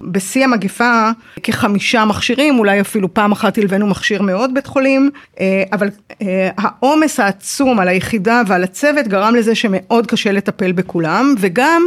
בשיא 0.00 0.44
המגפה 0.44 1.10
כחמישה 1.42 2.04
מכשירים, 2.04 2.58
אולי 2.58 2.80
אפילו 2.80 3.14
פעם 3.14 3.32
אחת 3.32 3.58
הלווינו 3.58 3.86
מכשיר 3.86 4.22
מאוד 4.22 4.54
בית 4.54 4.66
חולים, 4.66 5.10
אבל 5.72 5.88
העומס 6.58 7.20
העצום 7.20 7.80
על 7.80 7.88
היחידה 7.88 8.42
ועל 8.46 8.64
הצוות 8.64 9.08
גרם 9.08 9.34
לזה 9.34 9.54
שמאוד 9.54 10.06
קשה 10.06 10.32
לטפל 10.32 10.72
בכולם, 10.72 11.34
וגם 11.38 11.86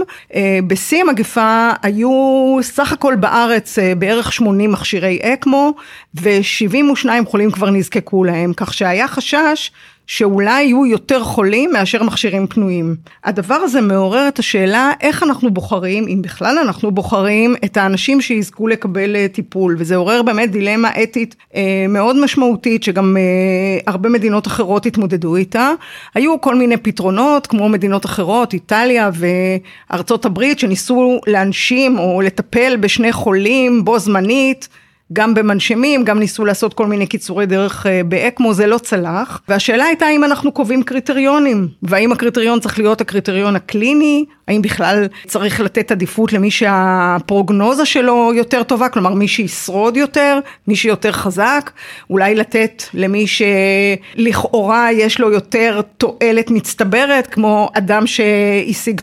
בשיא 0.68 1.02
המגפה 1.02 1.70
היו 1.82 2.31
סך 2.62 2.94
הכל 2.94 3.16
בארץ 3.16 3.80
אה, 3.80 3.96
בערך 3.96 4.34
80 4.34 4.72
מכשירי 4.72 5.20
אקמו 5.22 5.74
ו-72 6.22 7.06
חולים 7.26 7.52
כבר 7.52 7.70
נזקקו 7.70 8.24
להם, 8.24 8.54
כך 8.54 8.74
שהיה 8.74 9.08
חשש 9.08 9.72
שאולי 10.12 10.64
יהיו 10.64 10.86
יותר 10.86 11.24
חולים 11.24 11.72
מאשר 11.72 12.04
מכשירים 12.04 12.48
פנויים. 12.48 12.96
הדבר 13.24 13.56
הזה 13.56 13.82
מעורר 13.82 14.28
את 14.28 14.40
השאלה 14.40 14.92
איך 15.02 15.24
אנחנו 15.24 15.52
בוחרים, 15.52 16.08
אם 16.08 16.22
בכלל 16.22 16.58
אנחנו 16.58 16.92
בוחרים, 16.92 17.56
את 17.66 17.78
האנשים 17.78 18.22
שיזכו 18.22 18.68
לקבל 18.68 19.16
אה, 19.16 19.28
טיפול, 19.28 19.76
וזה 19.80 19.96
עורר 19.96 20.22
באמת 20.22 20.52
דילמה 20.52 20.90
אתית 21.04 21.36
אה, 21.56 21.86
מאוד 21.90 22.24
משמעותית, 22.24 22.84
שגם 22.84 23.18
אה, 23.18 23.80
הרבה 23.88 24.10
מדינות 24.10 24.48
אחרות 24.48 24.86
התמודדו 24.86 25.36
איתה. 25.36 25.72
היו 26.16 26.42
כל 26.42 26.56
מיני 26.56 26.78
פתרונות, 26.78 27.48
כמו 27.48 27.70
מדינות 27.70 28.06
אחרות, 28.06 28.54
איטליה 28.54 29.10
וארצות 29.14 30.26
הברית, 30.26 30.60
שניסו 30.60 31.20
להנשים 31.28 32.00
או 32.00 32.22
לטפל 32.22 32.78
בשני 32.78 33.12
חולים 33.12 33.86
בו 33.86 34.00
זמנית. 34.00 34.68
גם 35.14 35.34
במנשמים, 35.34 36.04
גם 36.04 36.20
ניסו 36.20 36.46
לעשות 36.46 36.74
כל 36.74 36.88
מיני 36.88 37.08
קיצורי 37.08 37.46
דרך 37.46 37.86
אה, 37.86 38.02
באקמו, 38.06 38.54
זה 38.54 38.68
לא 38.68 38.78
צלח. 38.78 39.42
והשאלה 39.48 39.86
הייתה 39.86 40.06
האם 40.06 40.24
אנחנו 40.24 40.52
קובעים 40.52 40.84
קריטריונים, 40.84 41.68
והאם 41.84 42.12
הקריטריון 42.12 42.60
צריך 42.60 42.80
להיות 42.80 43.02
הקריטריון 43.02 43.56
הקליני, 43.56 44.26
האם 44.48 44.62
בכלל 44.62 45.08
צריך 45.28 45.60
לתת 45.60 45.92
עדיפות 45.92 46.34
למי 46.34 46.52
שהפרוגנוזה 46.52 47.86
שלו 47.86 48.32
יותר 48.36 48.64
טובה, 48.64 48.90
כלומר 48.90 49.14
מי 49.14 49.28
שישרוד 49.28 49.98
יותר, 49.98 50.40
מי 50.68 50.76
שיותר 50.76 51.12
חזק, 51.12 51.72
אולי 52.10 52.36
לתת 52.36 52.84
למי 52.94 53.26
שלכאורה 53.28 54.92
יש 54.92 55.20
לו 55.20 55.32
יותר 55.32 55.82
תועלת 55.98 56.52
מצטברת, 56.52 57.28
כמו 57.28 57.70
אדם 57.74 58.08
שהשיג, 58.08 59.02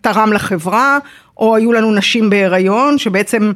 תרם 0.00 0.32
לחברה, 0.32 0.98
או 1.36 1.56
היו 1.56 1.72
לנו 1.72 1.92
נשים 1.92 2.30
בהיריון 2.30 2.98
שבעצם 2.98 3.52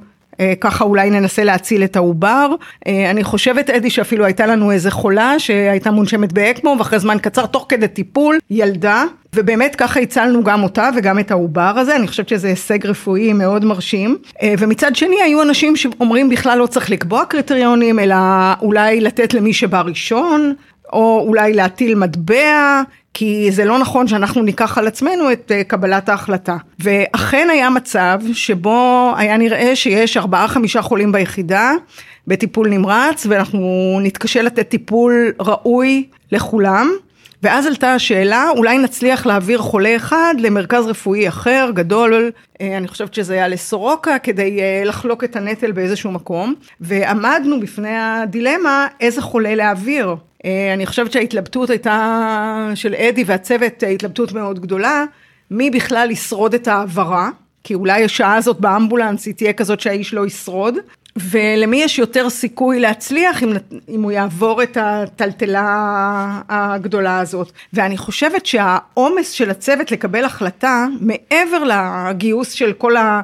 ככה 0.61 0.85
אולי 0.85 1.11
ננסה 1.11 1.45
להציל 1.45 1.85
את 1.85 1.97
העובר. 1.97 2.55
אה, 2.87 3.11
אני 3.11 3.25
חושבת, 3.25 3.71
אדי, 3.71 3.91
שאפילו 3.91 4.25
הייתה 4.25 4.47
לנו 4.47 4.71
איזה 4.71 4.91
חולה 4.91 5.39
שהייתה 5.39 5.91
מונשמת 5.91 6.33
באקמו, 6.33 6.77
ואחרי 6.79 6.99
זמן 6.99 7.17
קצר, 7.23 7.47
תוך 7.47 7.67
כדי 7.69 7.89
טיפול, 7.89 8.39
ילדה, 8.51 9.05
ובאמת 9.37 9.77
ככה 9.77 10.01
הצלנו 10.01 10.45
גם 10.45 10.63
אותה 10.63 10.91
וגם 10.97 11.19
את 11.19 11.31
העובר 11.31 11.75
הזה, 11.77 11.97
אני 11.97 12.07
חושבת 12.07 12.29
שזה 12.29 12.49
הישג 12.49 12.87
רפואי 12.87 13.33
מאוד 13.33 13.65
מרשים. 13.65 14.17
אה, 14.43 14.55
ומצד 14.59 14.97
שני, 14.97 15.23
היו 15.23 15.43
אנשים 15.43 15.77
שאומרים 15.77 16.29
בכלל 16.29 16.59
לא 16.59 16.67
צריך 16.67 16.91
לקבוע 16.91 17.25
קריטריונים, 17.25 17.99
אלא 17.99 18.17
אולי 18.61 19.01
לתת 19.01 19.35
למי 19.35 19.53
שבא 19.53 19.81
ראשון, 19.81 20.55
או 20.93 21.25
אולי 21.29 21.53
להטיל 21.53 21.95
מטבע, 21.95 22.83
כי 23.15 23.49
זה 23.53 23.65
לא 23.65 23.79
נכון 23.79 24.09
שאנחנו 24.09 24.43
ניקח 24.43 24.79
על 24.79 24.87
עצמנו 24.87 25.33
את 25.33 25.53
אה, 25.55 25.65
קבלת 25.65 26.09
ההחלטה. 26.09 26.57
ואכן 26.79 27.49
היה 27.53 27.71
מצב 27.71 28.21
שבו 28.33 29.13
היה 29.17 29.37
נראה 29.37 29.77
שיש 29.77 30.17
ארבעה 30.17 30.49
חמישה 30.49 30.83
חולים 30.83 31.13
ביחידה 31.13 31.73
בטיפול 32.27 32.69
נמרץ 32.69 33.27
ואנחנו 33.29 33.99
נתקשה 34.03 34.43
לתת 34.43 34.69
טיפול 34.69 35.33
ראוי 35.41 36.07
לכולם. 36.33 36.91
ואז 37.43 37.67
עלתה 37.67 37.95
השאלה, 37.95 38.51
אולי 38.57 38.79
נצליח 38.79 39.27
להעביר 39.27 39.59
חולה 39.59 39.97
אחד 39.97 40.35
למרכז 40.39 40.87
רפואי 40.87 41.29
אחר, 41.29 41.71
גדול, 41.75 42.31
אה, 42.61 42.77
אני 42.77 42.89
חושבת 42.89 43.15
שזה 43.15 43.35
היה 43.35 43.49
לסורוקה, 43.49 44.19
כדי 44.19 44.61
אה, 44.61 44.83
לחלוק 44.85 45.25
את 45.25 45.37
הנטל 45.37 45.73
באיזשהו 45.73 46.11
מקום, 46.11 46.55
ועמדנו 46.81 47.61
בפני 47.61 47.99
הדילמה 47.99 48.87
איזה 49.01 49.23
חולה 49.23 49.55
להעביר. 49.55 50.17
אה, 50.45 50.75
אני 50.75 50.87
חושבת 50.87 51.13
שההתלבטות 51.13 51.71
הייתה 51.71 52.71
של 52.75 52.95
אדי 52.95 53.25
והצוות 53.25 53.83
התלבטות 53.95 54.33
מאוד 54.33 54.61
גדולה, 54.61 55.05
מי 55.51 55.71
בכלל 55.71 56.11
ישרוד 56.11 56.55
את 56.55 56.69
ההעברה, 56.69 57.31
כי 57.65 57.75
אולי 57.75 58.05
השעה 58.05 58.35
הזאת 58.35 58.61
באמבולנס 58.61 59.27
היא 59.27 59.35
תהיה 59.35 59.53
כזאת 59.53 59.81
שהאיש 59.81 60.15
לא 60.15 60.27
ישרוד, 60.27 60.75
ולמי 61.17 61.77
יש 61.77 61.99
יותר 61.99 62.31
סיכוי 62.31 62.81
להצליח 62.81 63.43
אם, 63.43 63.53
אם 63.89 64.03
הוא 64.03 64.13
יעבור 64.13 64.63
את 64.63 64.77
הטלטלה 64.81 66.41
הגדולה 66.49 67.19
הזאת. 67.19 67.53
ואני 67.73 67.97
חושבת 67.97 68.47
שהעומס 68.47 69.31
של 69.31 69.51
הצוות 69.51 69.93
לקבל 69.93 70.25
החלטה, 70.25 70.87
מעבר 71.01 71.63
לגיוס 71.65 72.51
של 72.51 72.73
כל 72.73 72.97
ה... 72.97 73.21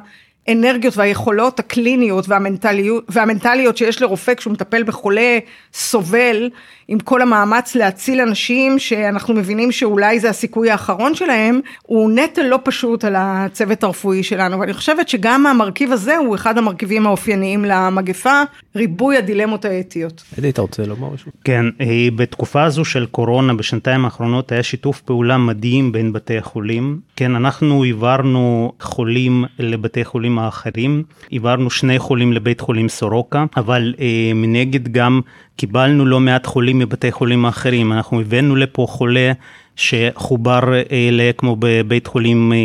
האנרגיות 0.49 0.97
והיכולות 0.97 1.59
הקליניות 1.59 2.29
והמנטליות, 2.29 3.03
והמנטליות 3.09 3.77
שיש 3.77 4.01
לרופא 4.01 4.33
כשהוא 4.33 4.53
מטפל 4.53 4.83
בחולה 4.83 5.39
סובל, 5.73 6.49
עם 6.91 6.99
כל 6.99 7.21
המאמץ 7.21 7.75
להציל 7.75 8.21
אנשים 8.21 8.79
שאנחנו 8.79 9.33
מבינים 9.33 9.71
שאולי 9.71 10.19
זה 10.19 10.29
הסיכוי 10.29 10.71
האחרון 10.71 11.15
שלהם, 11.15 11.59
הוא 11.81 12.11
נטל 12.11 12.41
לא 12.41 12.59
פשוט 12.63 13.03
על 13.03 13.15
הצוות 13.17 13.83
הרפואי 13.83 14.23
שלנו, 14.23 14.59
ואני 14.59 14.73
חושבת 14.73 15.09
שגם 15.09 15.45
המרכיב 15.45 15.91
הזה 15.91 16.17
הוא 16.17 16.35
אחד 16.35 16.57
המרכיבים 16.57 17.07
האופייניים 17.07 17.65
למגפה, 17.65 18.41
ריבוי 18.75 19.17
הדילמות 19.17 19.65
האתיות. 19.65 20.23
אדי, 20.39 20.49
אתה 20.49 20.61
רוצה 20.61 20.85
לומר 20.85 21.09
משהו? 21.13 21.31
כן, 21.43 21.65
אה, 21.81 22.07
בתקופה 22.15 22.63
הזו 22.63 22.85
של 22.85 23.05
קורונה, 23.05 23.53
בשנתיים 23.53 24.05
האחרונות, 24.05 24.51
היה 24.51 24.63
שיתוף 24.63 25.01
פעולה 25.01 25.37
מדהים 25.37 25.91
בין 25.91 26.13
בתי 26.13 26.37
החולים. 26.37 26.99
כן, 27.15 27.35
אנחנו 27.35 27.83
העברנו 27.83 28.71
חולים 28.81 29.45
לבתי 29.59 30.05
חולים 30.05 30.39
האחרים, 30.39 31.03
העברנו 31.31 31.69
שני 31.69 31.99
חולים 31.99 32.33
לבית 32.33 32.61
חולים 32.61 32.89
סורוקה, 32.89 33.45
אבל 33.57 33.93
אה, 33.99 34.31
מנגד 34.35 34.87
גם 34.87 35.21
קיבלנו 35.59 36.05
לא 36.05 36.19
מעט 36.19 36.45
חולים 36.45 36.79
מבתי 36.79 37.11
חולים 37.11 37.45
אחרים, 37.45 37.91
אנחנו 37.93 38.21
הבאנו 38.21 38.55
לפה 38.55 38.85
חולה 38.89 39.31
שחובר 39.75 40.73
אה, 40.91 41.09
לאקמו 41.11 41.55
בבית 41.59 42.07
חולים 42.07 42.53
אה, 42.53 42.57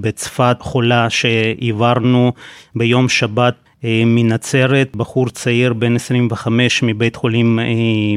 בצפת, 0.00 0.56
חולה 0.60 1.10
שהעברנו 1.10 2.32
ביום 2.76 3.08
שבת 3.08 3.54
אה, 3.84 4.02
מנצרת, 4.06 4.96
בחור 4.96 5.28
צעיר 5.28 5.72
בן 5.72 5.96
25 5.96 6.82
מבית 6.82 7.16
חולים 7.16 7.58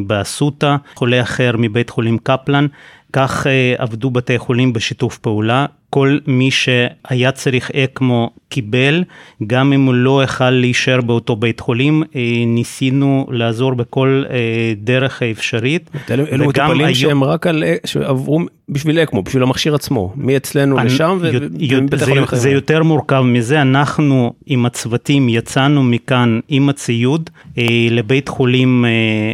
באסותא, 0.08 0.76
חולה 0.96 1.22
אחר 1.22 1.52
מבית 1.58 1.90
חולים 1.90 2.18
קפלן, 2.18 2.66
כך 3.14 3.48
עבדו 3.78 4.10
בתי 4.10 4.38
חולים 4.38 4.74
בשיתוף 4.74 5.18
פעולה. 5.18 5.66
כל 5.90 6.18
מי 6.28 6.52
שהיה 6.52 7.32
צריך 7.32 7.72
אקמו 7.72 8.30
קיבל, 8.50 9.04
גם 9.48 9.74
אם 9.74 9.86
הוא 9.86 9.94
לא 9.94 10.24
יכל 10.24 10.50
להישאר 10.50 11.02
באותו 11.02 11.36
בית 11.36 11.60
חולים, 11.60 12.04
אה, 12.16 12.22
ניסינו 12.48 13.28
לעזור 13.32 13.74
בכל 13.74 14.24
אה, 14.30 14.74
דרך 14.78 15.22
האפשרית. 15.22 15.90
אלו, 16.12 16.24
אלו 16.32 16.48
מטופלים 16.48 16.86
היום... 16.86 16.96
שהם 16.96 17.24
רק 17.24 17.48
על, 17.48 17.64
שעברו 17.86 18.40
בשביל 18.70 19.00
אקמו, 19.00 19.24
בשביל 19.24 19.44
המכשיר 19.44 19.76
עצמו, 19.76 20.14
מאצלנו 20.16 20.80
אני, 20.80 20.86
לשם 20.86 21.18
ובתי 21.22 22.06
חולים 22.06 22.24
אחרים. 22.24 22.42
זה 22.42 22.50
יותר 22.50 22.84
מורכב 22.84 23.22
מזה, 23.22 23.62
אנחנו 23.62 24.34
עם 24.46 24.66
הצוותים 24.66 25.30
יצאנו 25.30 25.84
מכאן 25.84 26.40
עם 26.48 26.70
הציוד 26.70 27.30
אה, 27.58 27.64
לבית 27.92 28.28
חולים 28.28 28.86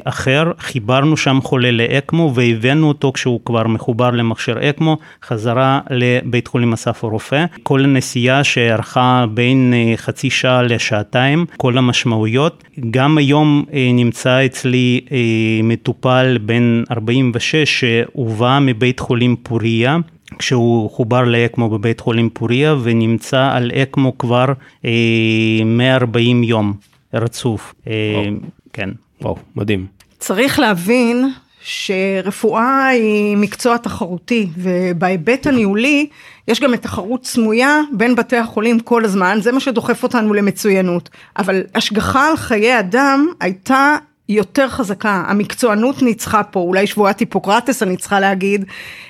אחר, 0.03 0.51
חיברנו 0.59 1.17
שם 1.17 1.39
חולה 1.43 1.71
לאקמו 1.71 2.31
והבאנו 2.35 2.87
אותו 2.87 3.11
כשהוא 3.13 3.39
כבר 3.45 3.67
מחובר 3.67 4.11
למכשיר 4.11 4.69
אקמו, 4.69 4.97
חזרה 5.23 5.79
לבית 5.89 6.45
בית 6.45 6.47
חולים 6.47 6.73
אסף 6.73 7.03
הרופא. 7.03 7.45
כל 7.63 7.83
הנסיעה 7.83 8.43
שארכה 8.43 9.04
בין 9.33 9.73
אה, 9.75 9.97
חצי 9.97 10.29
שעה 10.29 10.63
לשעתיים, 10.63 11.45
כל 11.57 11.77
המשמעויות. 11.77 12.63
גם 12.91 13.17
היום 13.17 13.65
אה, 13.73 13.89
נמצא 13.93 14.45
אצלי 14.45 15.01
אה, 15.11 15.17
מטופל 15.63 16.37
בן 16.41 16.83
46 16.91 17.79
שהובא 17.79 18.59
מבית 18.61 18.99
חולים 18.99 19.35
פוריה. 19.43 19.97
כשהוא 20.39 20.89
חובר 20.89 21.23
לאקמו 21.23 21.69
בבית 21.69 21.99
חולים 21.99 22.29
פוריה 22.33 22.75
ונמצא 22.83 23.49
על 23.53 23.71
אקמו 23.71 24.17
כבר 24.17 24.45
אה, 24.85 24.91
140 25.65 26.43
יום 26.43 26.73
רצוף. 27.13 27.73
אה, 27.87 27.93
כן. 28.73 28.89
וואו, 29.21 29.35
מדהים. 29.55 29.85
צריך 30.19 30.59
להבין 30.59 31.29
שרפואה 31.67 32.87
היא 32.87 33.37
מקצוע 33.37 33.77
תחרותי, 33.77 34.47
ובהיבט 34.57 35.47
הניהולי 35.47 36.07
יש 36.47 36.59
גם 36.59 36.73
את 36.73 36.81
תחרות 36.81 37.25
סמויה 37.25 37.81
בין 37.91 38.15
בתי 38.15 38.37
החולים 38.37 38.79
כל 38.79 39.05
הזמן, 39.05 39.37
זה 39.41 39.51
מה 39.51 39.59
שדוחף 39.59 40.03
אותנו 40.03 40.33
למצוינות. 40.33 41.09
אבל 41.37 41.63
השגחה 41.75 42.29
על 42.29 42.37
חיי 42.37 42.79
אדם 42.79 43.27
הייתה 43.39 43.95
יותר 44.29 44.69
חזקה, 44.69 45.23
המקצוענות 45.27 46.01
ניצחה 46.01 46.43
פה, 46.43 46.59
אולי 46.59 46.87
שבועת 46.87 47.19
היפוקרטס 47.19 47.83
אני 47.83 47.97
צריכה 47.97 48.19
להגיד, 48.19 48.65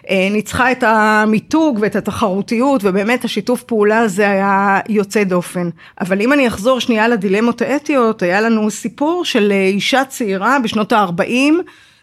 אה, 0.10 0.28
ניצחה 0.32 0.72
את 0.72 0.84
המיתוג 0.84 1.78
ואת 1.82 1.96
התחרותיות 1.96 2.82
ובאמת 2.84 3.26
השיתוף 3.26 3.64
פעולה 3.64 4.00
הזה 4.00 4.30
היה 4.30 4.80
יוצא 4.90 5.24
דופן. 5.24 5.70
אבל 6.02 6.22
אם 6.22 6.34
אני 6.34 6.48
אחזור 6.48 6.80
שנייה 6.80 7.08
לדילמות 7.08 7.62
האתיות, 7.62 8.22
היה 8.22 8.42
לנו 8.42 8.72
סיפור 8.72 9.26
של 9.26 9.52
אישה 9.52 10.06
צעירה 10.06 10.58
בשנות 10.64 10.94
ה-40 10.94 11.54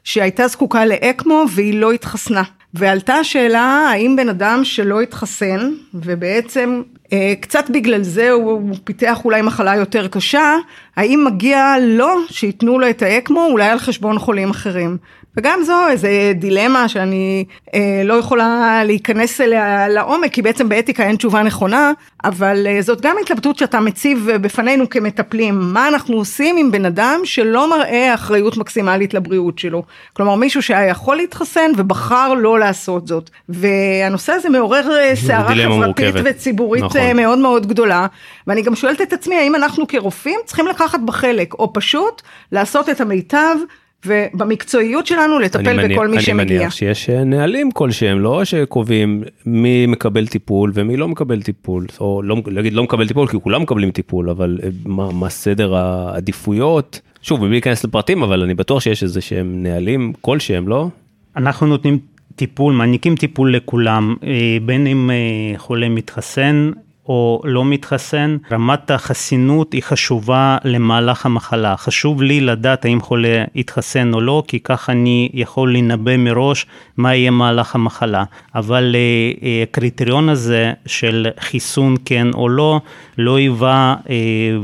שהייתה 0.04 0.48
זקוקה 0.48 0.86
לאקמו 0.86 1.44
והיא 1.54 1.80
לא 1.80 1.92
התחסנה. 1.92 2.42
ועלתה 2.74 3.14
השאלה 3.14 3.88
האם 3.92 4.16
בן 4.16 4.28
אדם 4.28 4.60
שלא 4.64 5.00
התחסן 5.00 5.72
ובעצם 5.94 6.82
אה, 7.12 7.34
קצת 7.40 7.70
בגלל 7.70 8.02
זה 8.02 8.30
הוא, 8.30 8.52
הוא 8.52 8.76
פיתח 8.84 9.20
אולי 9.24 9.42
מחלה 9.42 9.76
יותר 9.76 10.08
קשה, 10.08 10.56
האם 10.96 11.24
מגיע 11.26 11.74
לו 11.80 12.08
שייתנו 12.30 12.78
לו 12.78 12.90
את 12.90 13.02
האקמו 13.02 13.46
אולי 13.50 13.68
על 13.68 13.78
חשבון 13.78 14.18
חולים 14.18 14.50
אחרים. 14.50 14.96
וגם 15.36 15.62
זו 15.62 15.88
איזה 15.88 16.32
דילמה 16.34 16.88
שאני 16.88 17.44
אה, 17.74 18.02
לא 18.04 18.14
יכולה 18.14 18.80
להיכנס 18.84 19.40
אליה 19.40 19.88
לעומק, 19.88 20.32
כי 20.32 20.42
בעצם 20.42 20.68
באתיקה 20.68 21.02
אין 21.02 21.16
תשובה 21.16 21.42
נכונה, 21.42 21.92
אבל 22.24 22.66
אה, 22.66 22.82
זאת 22.82 23.00
גם 23.00 23.16
התלבטות 23.22 23.58
שאתה 23.58 23.80
מציב 23.80 24.28
בפנינו 24.40 24.90
כמטפלים, 24.90 25.60
מה 25.60 25.88
אנחנו 25.88 26.16
עושים 26.16 26.56
עם 26.56 26.70
בן 26.70 26.84
אדם 26.84 27.20
שלא 27.24 27.70
מראה 27.70 28.14
אחריות 28.14 28.56
מקסימלית 28.56 29.14
לבריאות 29.14 29.58
שלו. 29.58 29.82
כלומר 30.12 30.34
מישהו 30.34 30.62
שהיה 30.62 30.86
יכול 30.86 31.16
להתחסן 31.16 31.70
ובחר 31.76 32.34
לא 32.34 32.58
לעשות 32.58 33.06
זאת. 33.06 33.30
והנושא 33.48 34.32
הזה 34.32 34.48
מעורר 34.48 34.98
אה, 34.98 35.16
סערה 35.16 35.54
חברתית 35.54 35.66
מורכבת. 35.66 36.22
וציבורית 36.24 36.84
נכון. 36.84 37.00
אה, 37.00 37.14
מאוד 37.14 37.38
מאוד 37.38 37.66
גדולה, 37.66 38.06
ואני 38.46 38.62
גם 38.62 38.74
שואלת 38.74 39.02
את 39.02 39.12
עצמי 39.12 39.36
האם 39.36 39.54
אנחנו 39.54 39.86
כרופאים 39.86 40.40
צריכים 40.44 40.66
לקחת 40.66 41.00
בחלק, 41.00 41.54
או 41.54 41.72
פשוט 41.72 42.22
לעשות 42.52 42.88
את 42.88 43.00
המיטב. 43.00 43.56
ובמקצועיות 44.06 45.06
שלנו 45.06 45.38
לטפל 45.38 45.76
מניח, 45.76 45.90
בכל 45.90 46.08
מי 46.08 46.16
אני 46.16 46.22
שמגיע. 46.22 46.42
אני 46.42 46.54
מניח 46.58 46.72
שיש 46.72 47.10
אה, 47.10 47.24
נהלים 47.24 47.70
כלשהם, 47.70 48.20
לא 48.20 48.44
שקובעים 48.44 49.22
מי 49.46 49.86
מקבל 49.86 50.26
טיפול 50.26 50.70
ומי 50.74 50.96
לא 50.96 51.08
מקבל 51.08 51.42
טיפול, 51.42 51.86
או 52.00 52.22
לא 52.22 52.36
להגיד 52.46 52.72
לא 52.72 52.82
מקבל 52.82 53.08
טיפול 53.08 53.28
כי 53.28 53.36
כולם 53.42 53.62
מקבלים 53.62 53.90
טיפול, 53.90 54.30
אבל 54.30 54.58
אה, 54.62 54.68
מה, 54.86 55.12
מה 55.12 55.28
סדר 55.28 55.74
העדיפויות, 55.74 57.00
שוב, 57.22 57.40
מבלי 57.40 57.50
להיכנס 57.50 57.84
לפרטים, 57.84 58.22
אבל 58.22 58.42
אני 58.42 58.54
בטוח 58.54 58.80
שיש 58.82 59.02
איזה 59.02 59.20
שהם 59.20 59.62
נהלים 59.62 60.12
כלשהם, 60.20 60.68
לא? 60.68 60.88
אנחנו 61.36 61.66
נותנים 61.66 61.98
טיפול, 62.36 62.72
מעניקים 62.72 63.16
טיפול 63.16 63.56
לכולם, 63.56 64.14
אה, 64.24 64.56
בין 64.64 64.86
אם 64.86 65.10
חולה 65.56 65.88
מתחסן, 65.88 66.70
או 67.08 67.42
לא 67.44 67.64
מתחסן, 67.64 68.36
רמת 68.52 68.90
החסינות 68.90 69.72
היא 69.72 69.82
חשובה 69.82 70.58
למהלך 70.64 71.26
המחלה. 71.26 71.76
חשוב 71.76 72.22
לי 72.22 72.40
לדעת 72.40 72.84
האם 72.84 73.00
חולה 73.00 73.44
יתחסן 73.54 74.14
או 74.14 74.20
לא, 74.20 74.42
כי 74.48 74.60
כך 74.60 74.90
אני 74.90 75.28
יכול 75.34 75.76
לנבא 75.76 76.16
מראש 76.16 76.66
מה 76.96 77.14
יהיה 77.14 77.30
מהלך 77.30 77.74
המחלה. 77.74 78.24
אבל 78.54 78.94
uh, 78.94 79.44
הקריטריון 79.62 80.28
הזה 80.28 80.72
של 80.86 81.26
חיסון 81.40 81.96
כן 82.04 82.26
או 82.34 82.48
לא, 82.48 82.80
לא 83.18 83.36
היווה 83.36 83.96
uh, 84.04 84.08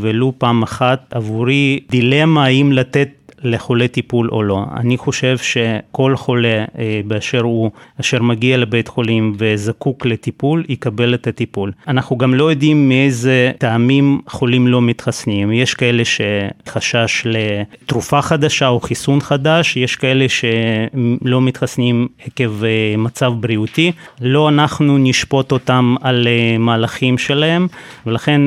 ולו 0.00 0.32
פעם 0.38 0.62
אחת 0.62 1.06
עבורי 1.10 1.80
דילמה 1.90 2.44
האם 2.44 2.72
לתת 2.72 3.08
לחולה 3.42 3.88
טיפול 3.88 4.28
או 4.32 4.42
לא. 4.42 4.64
אני 4.76 4.96
חושב 4.96 5.38
שכל 5.38 6.16
חולה 6.16 6.64
אה, 6.78 7.00
באשר 7.04 7.40
הוא, 7.40 7.70
אשר 8.00 8.22
מגיע 8.22 8.56
לבית 8.56 8.88
חולים 8.88 9.34
וזקוק 9.38 10.06
לטיפול, 10.06 10.64
יקבל 10.68 11.14
את 11.14 11.26
הטיפול. 11.26 11.72
אנחנו 11.88 12.18
גם 12.18 12.34
לא 12.34 12.50
יודעים 12.50 12.88
מאיזה 12.88 13.50
טעמים 13.58 14.20
חולים 14.28 14.66
לא 14.66 14.82
מתחסנים. 14.82 15.52
יש 15.52 15.74
כאלה 15.74 16.02
שחשש 16.04 17.26
לתרופה 17.26 18.22
חדשה 18.22 18.68
או 18.68 18.80
חיסון 18.80 19.20
חדש, 19.20 19.76
יש 19.76 19.96
כאלה 19.96 20.26
שלא 20.28 21.40
מתחסנים 21.40 22.08
עקב 22.26 22.64
אה, 22.64 22.94
מצב 22.98 23.32
בריאותי. 23.40 23.92
לא 24.20 24.48
אנחנו 24.48 24.98
נשפוט 24.98 25.52
אותם 25.52 25.94
על 26.00 26.28
אה, 26.28 26.58
מהלכים 26.58 27.18
שלהם, 27.18 27.66
ולכן 28.06 28.40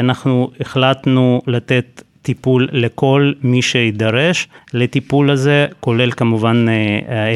אנחנו 0.00 0.50
החלטנו 0.60 1.42
לתת 1.46 2.02
טיפול 2.26 2.68
לכל 2.72 3.32
מי 3.42 3.62
שידרש 3.62 4.48
לטיפול 4.74 5.30
הזה, 5.30 5.66
כולל 5.80 6.10
כמובן 6.10 6.66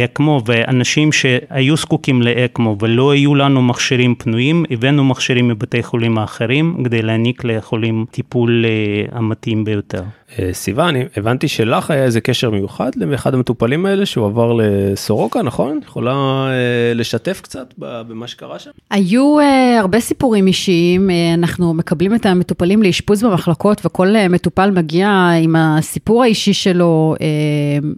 אקמו, 0.05 0.43
ואנשים 0.47 1.13
שהיו 1.13 1.77
זקוקים 1.77 2.23
לאקמו 2.23 2.77
ולא 2.81 3.11
היו 3.11 3.35
לנו 3.35 3.63
מכשירים 3.63 4.15
פנויים, 4.15 4.65
הבאנו 4.71 5.05
מכשירים 5.05 5.49
מבתי 5.49 5.83
חולים 5.83 6.19
האחרים 6.19 6.83
כדי 6.85 7.03
להעניק 7.03 7.45
לחולים 7.45 8.05
טיפול 8.11 8.65
המתאים 9.13 9.65
ביותר. 9.65 10.03
סיוון, 10.53 10.89
אני 10.89 11.05
הבנתי 11.17 11.49
שלך 11.49 11.91
היה 11.91 12.05
איזה 12.05 12.21
קשר 12.21 12.51
מיוחד 12.51 12.91
לאחד 12.97 13.35
המטופלים 13.35 13.87
האלה 13.87 14.07
שהוא 14.07 14.27
עבר 14.27 14.53
לסורוקה, 14.53 15.43
נכון? 15.43 15.81
יכולה 15.85 16.49
לשתף 16.95 17.41
קצת 17.41 17.75
במה 17.79 18.27
שקרה 18.27 18.59
שם? 18.59 18.71
היו 18.91 19.37
הרבה 19.79 20.01
סיפורים 20.01 20.47
אישיים, 20.47 21.11
אנחנו 21.35 21.75
מקבלים 21.75 22.15
את 22.15 22.27
המטופלים 22.27 22.83
לאשפוז 22.83 23.25
במחלקות 23.25 23.87
וכל 23.87 24.15
מטופל 24.31 24.71
מגיע 24.71 25.31
עם 25.43 25.57
הסיפור 25.57 26.23
האישי 26.23 26.53
שלו 26.53 27.15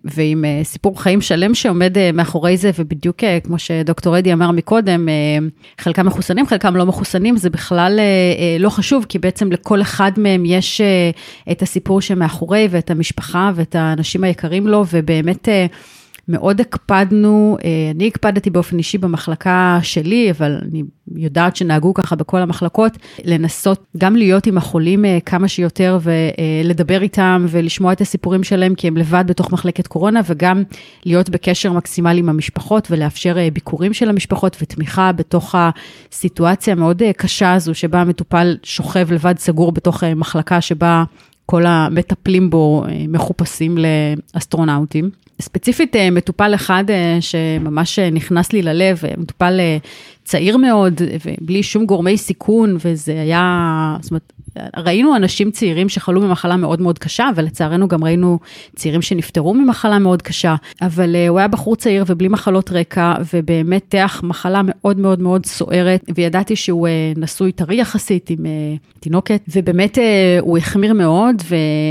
ועם 0.05 0.45
סיפור 0.62 1.03
חיים 1.03 1.21
שלם 1.21 1.55
שעומד 1.55 1.97
מאחורי 2.14 2.57
זה, 2.57 2.71
ובדיוק 2.79 3.16
כמו 3.45 3.59
שדוקטור 3.59 4.18
אדי 4.18 4.33
אמר 4.33 4.51
מקודם, 4.51 5.09
חלקם 5.81 6.07
מחוסנים, 6.07 6.47
חלקם 6.47 6.77
לא 6.77 6.87
מחוסנים, 6.87 7.37
זה 7.37 7.51
בכלל 7.51 8.01
לא 8.59 8.68
חשוב, 8.68 9.07
כי 9.09 9.18
בעצם 9.18 9.53
לכל 9.53 9.83
אחד 9.83 10.12
מהם 10.16 10.45
יש 10.47 10.81
את 11.51 11.62
הסיפור 11.62 12.01
שמאחורי 12.23 12.69
ואת 12.71 12.91
המשפחה 12.91 13.51
ואת 13.55 13.75
האנשים 13.75 14.25
היקרים 14.25 14.67
לו, 14.67 14.85
ובאמת 14.93 15.49
מאוד 16.29 16.61
הקפדנו, 16.61 17.57
אני 17.95 18.07
הקפדתי 18.07 18.51
באופן 18.51 18.79
אישי 18.79 18.99
במחלקה 18.99 19.79
שלי, 19.83 20.31
אבל 20.31 20.59
אני 20.63 20.83
יודעת 21.17 21.57
שנהגו 21.57 21.95
ככה 21.95 22.17
בכל 22.17 22.39
המחלקות, 22.39 22.93
לנסות 23.25 23.87
גם 23.99 24.17
להיות 24.17 24.47
עם 24.47 24.59
החולים 24.59 25.05
כמה 25.27 25.49
שיותר 25.49 25.99
ולדבר 26.03 27.03
איתם 27.03 27.47
ולשמוע 27.49 27.93
את 27.93 28.01
הסיפורים 28.01 28.45
שלהם, 28.45 28.75
כי 28.75 28.89
הם 28.89 28.97
לבד 28.97 29.25
בתוך 29.27 29.53
מחלקת 29.53 29.87
קורונה, 29.87 30.21
וגם 30.27 30.63
להיות 31.07 31.31
בקשר 31.31 31.73
מקסימלי 31.73 32.19
עם 32.19 32.29
המשפחות 32.29 32.89
ולאפשר 32.91 33.37
ביקורים 33.53 33.93
של 33.93 34.09
המשפחות 34.09 34.57
ותמיכה 34.63 35.13
בתוך 35.13 35.55
הסיטואציה 35.59 36.75
המאוד 36.75 37.03
קשה 37.17 37.53
הזו, 37.53 37.75
שבה 37.75 38.01
המטופל 38.01 38.57
שוכב 38.63 39.13
לבד 39.13 39.39
סגור 39.39 39.73
בתוך 39.73 40.05
מחלקה 40.05 40.61
שבה 40.61 41.05
כל 41.47 41.67
המטפלים 41.67 42.51
בו 42.51 42.85
מחופשים 43.09 43.79
לאסטרונאוטים. 44.35 45.11
ספציפית 45.41 45.97
מטופל 46.13 46.55
אחד 46.55 46.85
שממש 47.21 47.99
נכנס 47.99 48.53
לי 48.53 48.63
ללב, 48.63 49.03
מטופל 49.19 49.61
צעיר 50.25 50.57
מאוד 50.57 51.01
ובלי 51.25 51.63
שום 51.63 51.87
גורמי 51.87 52.17
סיכון 52.19 52.77
וזה 52.85 53.21
היה, 53.21 53.97
זאת 54.01 54.11
אומרת, 54.11 54.33
ראינו 54.77 55.17
אנשים 55.17 55.51
צעירים 55.51 55.88
שחלו 55.88 56.21
במחלה 56.21 56.57
מאוד 56.57 56.81
מאוד 56.81 56.99
קשה 56.99 57.29
ולצערנו 57.37 57.88
גם 57.88 58.05
ראינו 58.05 58.38
צעירים 58.77 59.03
שנפטרו 59.03 59.55
ממחלה 59.55 59.99
מאוד 59.99 60.23
קשה, 60.23 60.55
אבל 60.83 61.17
הוא 61.29 61.38
היה 61.38 61.49
בחור 61.49 61.77
צעיר 61.77 62.05
ובלי 62.07 62.29
מחלות 62.29 62.71
רקע 62.73 63.15
ובאמת 63.35 63.85
תח 63.88 64.21
מחלה 64.25 64.61
מאוד 64.65 64.99
מאוד 64.99 65.21
מאוד 65.21 65.47
סוערת 65.47 66.05
וידעתי 66.15 66.57
שהוא 66.57 66.88
נשוי 67.17 67.53
טרי 67.53 67.77
יחסית 67.81 68.31
עם 68.31 68.47
תינוקת. 69.01 69.41
ובאמת 69.49 69.99
הוא 70.41 70.59
החמיר 70.59 70.93
מאוד 70.93 71.43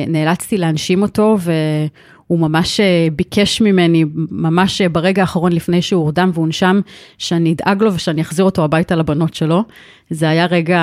ונאלצתי 0.07 0.57
להנשים 0.57 1.01
אותו 1.01 1.37
ו... 1.39 1.51
הוא 2.31 2.39
ממש 2.39 2.79
ביקש 3.15 3.61
ממני, 3.61 4.05
ממש 4.31 4.81
ברגע 4.81 5.21
האחרון 5.21 5.51
לפני 5.51 5.81
שהוא 5.81 6.01
הורדם 6.01 6.31
והונשם, 6.33 6.79
שאני 7.17 7.53
אדאג 7.53 7.83
לו 7.83 7.93
ושאני 7.93 8.21
אחזיר 8.21 8.45
אותו 8.45 8.63
הביתה 8.63 8.95
לבנות 8.95 9.33
שלו. 9.33 9.63
זה 10.09 10.29
היה 10.29 10.45
רגע 10.45 10.81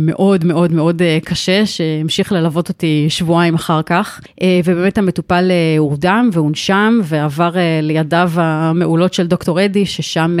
מאוד 0.00 0.44
מאוד 0.44 0.72
מאוד 0.72 1.02
קשה, 1.24 1.66
שהמשיך 1.66 2.32
ללוות 2.32 2.68
אותי 2.68 3.06
שבועיים 3.08 3.54
אחר 3.54 3.82
כך, 3.82 4.20
ובאמת 4.64 4.98
המטופל 4.98 5.50
הורדם 5.78 6.30
והונשם, 6.32 7.00
ועבר 7.04 7.54
לידיו 7.82 8.30
המעולות 8.34 9.14
של 9.14 9.26
דוקטור 9.26 9.64
אדי, 9.64 9.86
ששם 9.86 10.36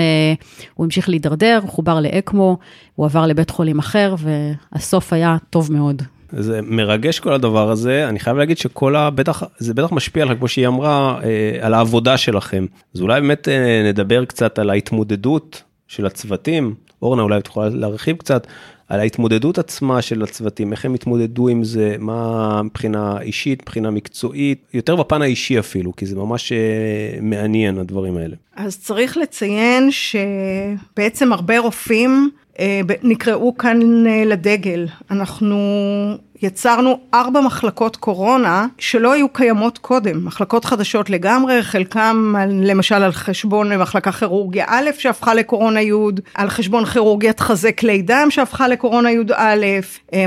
הוא 0.74 0.84
המשיך 0.84 1.08
להידרדר, 1.08 1.60
חובר 1.66 2.00
לאקמו, 2.00 2.58
הוא 2.94 3.06
עבר 3.06 3.26
לבית 3.26 3.50
חולים 3.50 3.78
אחר, 3.78 4.14
והסוף 4.72 5.12
היה 5.12 5.36
טוב 5.50 5.72
מאוד. 5.72 6.02
זה 6.32 6.60
מרגש 6.62 7.20
כל 7.20 7.32
הדבר 7.32 7.70
הזה, 7.70 8.08
אני 8.08 8.20
חייב 8.20 8.36
להגיד 8.36 8.58
שכל 8.58 8.96
ה... 8.96 9.10
בטח, 9.10 9.42
זה 9.58 9.74
בטח 9.74 9.92
משפיע 9.92 10.22
עליך, 10.22 10.38
כמו 10.38 10.48
שהיא 10.48 10.66
אמרה, 10.66 11.20
על 11.60 11.74
העבודה 11.74 12.16
שלכם. 12.16 12.66
אז 12.94 13.00
אולי 13.00 13.20
באמת 13.20 13.48
נדבר 13.84 14.24
קצת 14.24 14.58
על 14.58 14.70
ההתמודדות 14.70 15.62
של 15.88 16.06
הצוותים. 16.06 16.74
אורנה, 17.02 17.22
אולי 17.22 17.38
את 17.38 17.46
יכולה 17.46 17.68
להרחיב 17.68 18.16
קצת 18.16 18.46
על 18.88 19.00
ההתמודדות 19.00 19.58
עצמה 19.58 20.02
של 20.02 20.22
הצוותים, 20.22 20.72
איך 20.72 20.84
הם 20.84 20.94
התמודדו 20.94 21.48
עם 21.48 21.64
זה, 21.64 21.94
מה 21.98 22.62
מבחינה 22.62 23.20
אישית, 23.20 23.62
מבחינה 23.62 23.90
מקצועית, 23.90 24.66
יותר 24.74 24.96
בפן 24.96 25.22
האישי 25.22 25.58
אפילו, 25.58 25.96
כי 25.96 26.06
זה 26.06 26.16
ממש 26.16 26.52
מעניין 27.20 27.78
הדברים 27.78 28.16
האלה. 28.16 28.36
אז 28.56 28.78
צריך 28.78 29.16
לציין 29.16 29.90
שבעצם 29.90 31.32
הרבה 31.32 31.58
רופאים 31.58 32.30
נקראו 33.02 33.56
כאן 33.56 33.80
לדגל. 34.26 34.86
אנחנו 35.10 35.56
יצרנו 36.42 36.98
ארבע 37.14 37.40
מחלקות 37.40 37.96
קורונה 37.96 38.66
שלא 38.78 39.12
היו 39.12 39.28
קיימות 39.28 39.78
קודם, 39.78 40.24
מחלקות 40.24 40.64
חדשות 40.64 41.10
לגמרי, 41.10 41.62
חלקם 41.62 42.34
למשל 42.48 42.94
על 42.94 43.12
חשבון 43.12 43.76
מחלקה 43.76 44.12
כירורגיה 44.12 44.64
א' 44.68 44.90
שהפכה 44.98 45.34
לקורונה 45.34 45.82
י', 45.82 45.92
על 46.34 46.48
חשבון 46.48 46.84
כירורגיית 46.84 47.40
חזה 47.40 47.72
כלי 47.72 48.02
דם 48.02 48.26
שהפכה 48.30 48.68
לקורונה 48.68 49.10
י"א, 49.10 49.64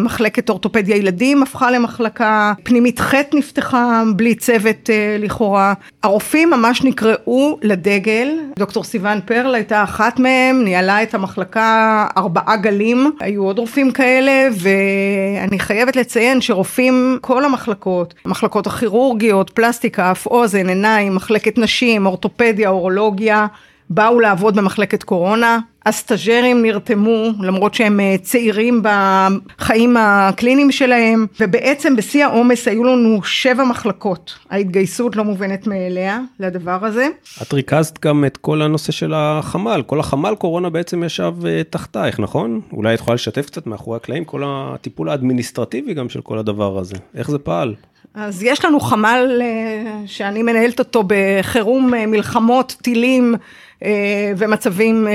מחלקת 0.01 0.49
אורתופדיה 0.49 0.95
ילדים 0.95 1.43
הפכה 1.43 1.71
למחלקה, 1.71 2.53
פנימית 2.63 2.99
ח' 2.99 3.13
נפתחה 3.33 4.03
בלי 4.15 4.35
צוות 4.35 4.89
לכאורה. 5.19 5.73
הרופאים 6.03 6.49
ממש 6.49 6.83
נקראו 6.83 7.57
לדגל, 7.61 8.29
דוקטור 8.59 8.83
סיוון 8.83 9.19
פרל 9.25 9.55
הייתה 9.55 9.83
אחת 9.83 10.19
מהם, 10.19 10.63
ניהלה 10.63 11.03
את 11.03 11.13
המחלקה 11.13 12.07
ארבעה 12.17 12.55
גלים, 12.57 13.11
היו 13.19 13.43
עוד 13.43 13.59
רופאים 13.59 13.91
כאלה 13.91 14.47
ואני 14.53 15.59
חייבת 15.59 15.95
לציין 15.95 16.41
שרופאים, 16.41 17.17
כל 17.21 17.45
המחלקות, 17.45 18.13
המחלקות 18.25 18.67
הכירורגיות, 18.67 19.49
פלסטיקה, 19.49 20.11
אף 20.11 20.25
אוזן, 20.25 20.69
עיניים, 20.69 21.15
מחלקת 21.15 21.57
נשים, 21.57 22.05
אורתופדיה, 22.05 22.69
אורולוגיה, 22.69 23.47
באו 23.89 24.19
לעבוד 24.19 24.55
במחלקת 24.55 25.03
קורונה. 25.03 25.59
הסטאג'רים 25.85 26.61
נרתמו, 26.61 27.29
למרות 27.39 27.73
שהם 27.73 27.99
צעירים 28.21 28.81
בחיים 28.83 29.97
הקליניים 29.99 30.71
שלהם, 30.71 31.25
ובעצם 31.39 31.95
בשיא 31.95 32.25
העומס 32.25 32.67
היו 32.67 32.83
לנו 32.83 33.23
שבע 33.23 33.63
מחלקות. 33.63 34.37
ההתגייסות 34.49 35.15
לא 35.15 35.23
מובנת 35.23 35.67
מאליה 35.67 36.19
לדבר 36.39 36.85
הזה. 36.85 37.07
את 37.41 37.53
ריכזת 37.53 38.05
גם 38.05 38.25
את 38.25 38.37
כל 38.37 38.61
הנושא 38.61 38.91
של 38.91 39.13
החמ"ל, 39.15 39.83
כל 39.85 39.99
החמ"ל 39.99 40.35
קורונה 40.35 40.69
בעצם 40.69 41.03
ישב 41.03 41.33
תחתייך, 41.69 42.19
נכון? 42.19 42.61
אולי 42.71 42.93
את 42.93 42.99
יכולה 42.99 43.15
לשתף 43.15 43.45
קצת 43.45 43.67
מאחורי 43.67 43.97
הקלעים, 43.97 44.25
כל 44.25 44.43
הטיפול 44.45 45.09
האדמיניסטרטיבי 45.09 45.93
גם 45.93 46.09
של 46.09 46.21
כל 46.21 46.37
הדבר 46.37 46.77
הזה, 46.77 46.95
איך 47.15 47.31
זה 47.31 47.37
פעל? 47.37 47.75
אז 48.13 48.43
יש 48.43 48.65
לנו 48.65 48.79
חמ"ל 48.79 49.41
שאני 50.05 50.43
מנהלת 50.43 50.79
אותו 50.79 51.03
בחירום 51.07 51.93
מלחמות, 52.07 52.75
טילים 52.81 53.35
ומצבים 54.37 55.07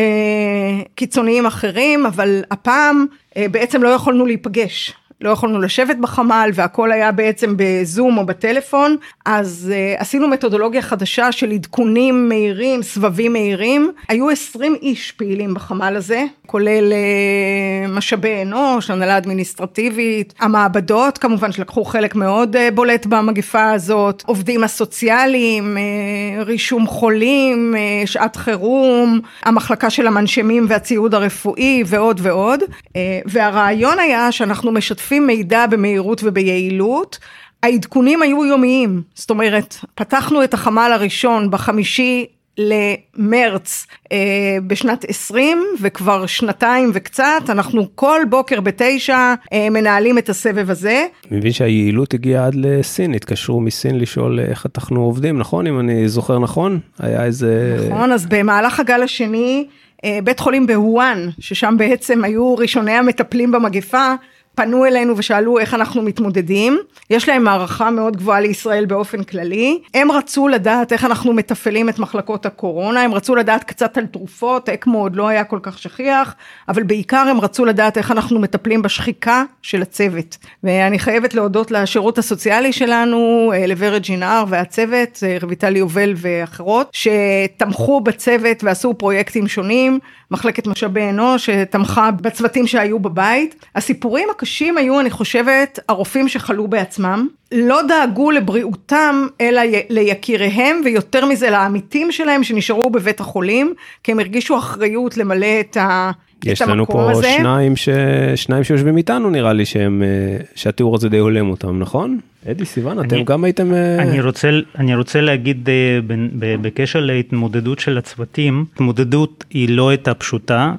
קיצוניים 0.95 1.47
אחרים, 1.47 2.07
אבל 2.07 2.43
הפעם 2.51 3.07
בעצם 3.37 3.83
לא 3.83 3.89
יכולנו 3.89 4.27
להיפגש. 4.27 5.00
לא 5.21 5.31
יכולנו 5.31 5.61
לשבת 5.61 5.97
בחמ"ל 5.97 6.51
והכל 6.55 6.93
היה 6.93 7.13
בעצם 7.13 7.55
בזום 7.57 8.19
או 8.19 8.27
בטלפון, 8.27 8.97
אז 9.25 9.73
uh, 9.73 10.01
עשינו 10.01 10.29
מתודולוגיה 10.29 10.83
חדשה 10.83 11.33
של 11.33 11.51
עדכונים 11.51 12.29
מהירים, 12.29 12.83
סבבים 12.83 13.33
מהירים. 13.33 13.93
היו 14.09 14.31
20 14.31 14.77
איש 14.83 15.13
פעילים 15.13 15.55
בחמ"ל 15.55 15.97
הזה, 15.97 16.25
כולל 16.47 16.93
uh, 16.93 17.91
משאבי 17.91 18.43
אנוש, 18.43 18.91
הנהלה 18.91 19.17
אדמיניסטרטיבית, 19.17 20.35
המעבדות 20.41 21.19
כמובן 21.19 21.53
שלקחו 21.53 21.85
חלק 21.85 22.15
מאוד 22.15 22.57
uh, 22.57 22.59
בולט 22.75 23.07
במגפה 23.07 23.71
הזאת, 23.71 24.23
עובדים 24.27 24.65
הסוציאליים, 24.65 25.77
uh, 25.77 26.45
רישום 26.45 26.87
חולים, 26.87 27.75
uh, 27.75 28.07
שעת 28.07 28.37
חירום, 28.37 29.21
המחלקה 29.43 29.91
של 29.91 30.07
המנשמים 30.07 30.67
והציוד 30.69 31.15
הרפואי 31.15 31.83
ועוד 31.87 32.21
ועוד, 32.23 32.61
uh, 32.63 32.93
והרעיון 33.27 33.99
היה 33.99 34.33
שאנחנו 34.33 34.73
משתפים 34.73 35.10
מידע 35.19 35.67
במהירות 35.67 36.21
וביעילות. 36.25 37.19
העדכונים 37.63 38.23
היו 38.23 38.45
יומיים, 38.45 39.03
זאת 39.15 39.31
אומרת, 39.31 39.75
פתחנו 39.95 40.45
את 40.45 40.55
החמ"ל 40.55 40.91
הראשון 40.95 41.51
בחמישי 41.51 42.27
למרץ 42.59 43.87
אה, 44.13 44.19
בשנת 44.67 45.05
20 45.09 45.59
וכבר 45.81 46.27
שנתיים 46.27 46.91
וקצת, 46.95 47.43
אנחנו 47.49 47.87
כל 47.95 48.21
בוקר 48.29 48.61
בתשע 48.61 49.35
אה, 49.53 49.71
מנהלים 49.71 50.19
את 50.19 50.29
הסבב 50.29 50.71
הזה. 50.71 51.07
אני 51.31 51.39
מבין 51.39 51.53
שהיעילות 51.53 52.15
הגיעה 52.15 52.47
עד 52.47 52.55
לסין, 52.55 53.15
התקשרו 53.15 53.61
מסין 53.61 53.99
לשאול 53.99 54.41
איך 54.41 54.67
אנחנו 54.77 55.01
עובדים, 55.01 55.39
נכון? 55.39 55.67
אם 55.67 55.81
אני 55.81 56.09
זוכר 56.09 56.39
נכון? 56.39 56.81
היה 56.99 57.25
איזה... 57.25 57.77
נכון, 57.91 58.13
אז 58.13 58.27
במהלך 58.27 58.81
הגל 58.81 59.03
השני, 59.03 59.67
אה, 60.05 60.19
בית 60.25 60.41
חולים 60.41 60.67
בהואן, 60.67 61.29
ששם 61.39 61.75
בעצם 61.79 62.25
היו 62.25 62.55
ראשוני 62.55 62.93
המטפלים 62.93 63.53
במגפה, 63.53 64.15
פנו 64.55 64.85
אלינו 64.87 65.17
ושאלו 65.17 65.59
איך 65.59 65.75
אנחנו 65.75 66.03
מתמודדים. 66.03 66.79
יש 67.11 67.29
להם 67.29 67.49
הערכה 67.49 67.91
מאוד 67.91 68.17
גבוהה 68.17 68.41
לישראל 68.41 68.85
באופן 68.85 69.23
כללי. 69.23 69.83
הם 69.95 70.13
רצו 70.13 70.49
לדעת 70.49 70.93
איך 70.93 71.05
אנחנו 71.05 71.33
מתפעלים 71.33 71.89
את 71.89 71.99
מחלקות 71.99 72.47
הקורונה, 72.47 73.03
הם 73.03 73.15
רצו 73.15 73.35
לדעת 73.35 73.65
קצת 73.65 73.99
על 73.99 74.07
תרופות, 74.07 74.69
אקמו 74.69 75.03
עוד 75.03 75.17
לא 75.17 75.29
היה 75.29 75.45
כל 75.45 75.59
כך 75.63 75.79
שכיח, 75.79 76.35
אבל 76.69 76.83
בעיקר 76.83 77.27
הם 77.31 77.41
רצו 77.41 77.65
לדעת 77.65 77.99
איך 77.99 78.11
אנחנו 78.11 78.39
מטפלים 78.39 78.83
בשחיקה 78.83 79.45
של 79.63 79.83
הצוות. 79.83 80.37
ואני 80.65 80.99
חייבת 80.99 81.35
להודות 81.35 81.71
לשירות 81.71 82.19
הסוציאלי 82.19 82.73
שלנו, 82.73 83.53
אה, 83.55 83.67
לוורד 83.67 84.03
ג'ינר 84.03 84.45
והצוות, 84.49 85.23
אה, 85.27 85.37
רויטל 85.43 85.77
יובל 85.77 86.15
ואחרות, 86.17 86.91
שתמכו 86.93 88.01
בצוות 88.01 88.65
ועשו 88.65 88.95
פרויקטים 88.95 89.49
שונים. 89.49 89.99
מחלקת 90.31 90.67
משאבי 90.67 91.11
אנוש 91.11 91.51
שתמכה 91.51 92.11
בצוותים 92.11 92.67
שהיו 92.67 92.99
בבית. 92.99 93.65
הסיפורים 93.75 94.29
הקשים 94.41 94.79
היו, 94.79 95.01
אני 95.01 95.11
חושבת, 95.11 95.79
הרופאים 95.89 96.29
שחלו 96.29 96.69
בעצמם. 96.69 97.29
לא 97.53 97.81
דאגו 97.89 98.31
לבריאותם, 98.31 99.27
אלא 99.41 99.63
ליקיריהם, 99.91 100.81
ויותר 100.85 101.27
מזה 101.27 101.51
לעמיתים 101.51 102.13
שלהם 102.13 102.45
שנשארו 102.45 102.91
בבית 102.91 103.21
החולים, 103.21 103.75
כי 104.05 104.13
הם 104.13 104.19
הרגישו 104.19 104.59
אחריות 104.59 105.17
למלא 105.17 105.61
את 105.61 105.77
ה... 105.77 106.11
יש 106.45 106.63
לנו 106.63 106.87
פה 106.87 107.11
הזה. 107.11 107.35
שניים, 107.39 107.77
ש... 107.77 107.89
שניים 108.37 108.65
שיושבים 108.65 108.97
איתנו 108.97 109.31
נראה 109.31 109.53
לי 109.53 109.65
שהם, 109.65 110.03
אה, 110.03 110.45
שהתיאור 110.55 110.95
הזה 110.95 111.09
די 111.09 111.19
הולם 111.19 111.51
אותם, 111.51 111.79
נכון? 111.79 112.19
אדי 112.51 112.65
סיוון, 112.65 113.01
אתם 113.01 113.23
גם 113.23 113.45
הייתם... 113.45 113.75
אה, 113.75 114.03
אני 114.03 114.21
רוצה, 114.21 114.51
אני 114.79 114.95
רוצה 114.95 115.21
להגיד 115.21 115.69
אה, 115.69 115.99
בקשר 116.41 117.01
להתמודדות 117.01 117.79
של 117.79 117.99
הצוותים, 117.99 118.65
התמודדות 118.75 119.45
היא 119.51 119.69
לא 119.69 119.89
הייתה 119.89 120.15
פשוטה. 120.15 120.75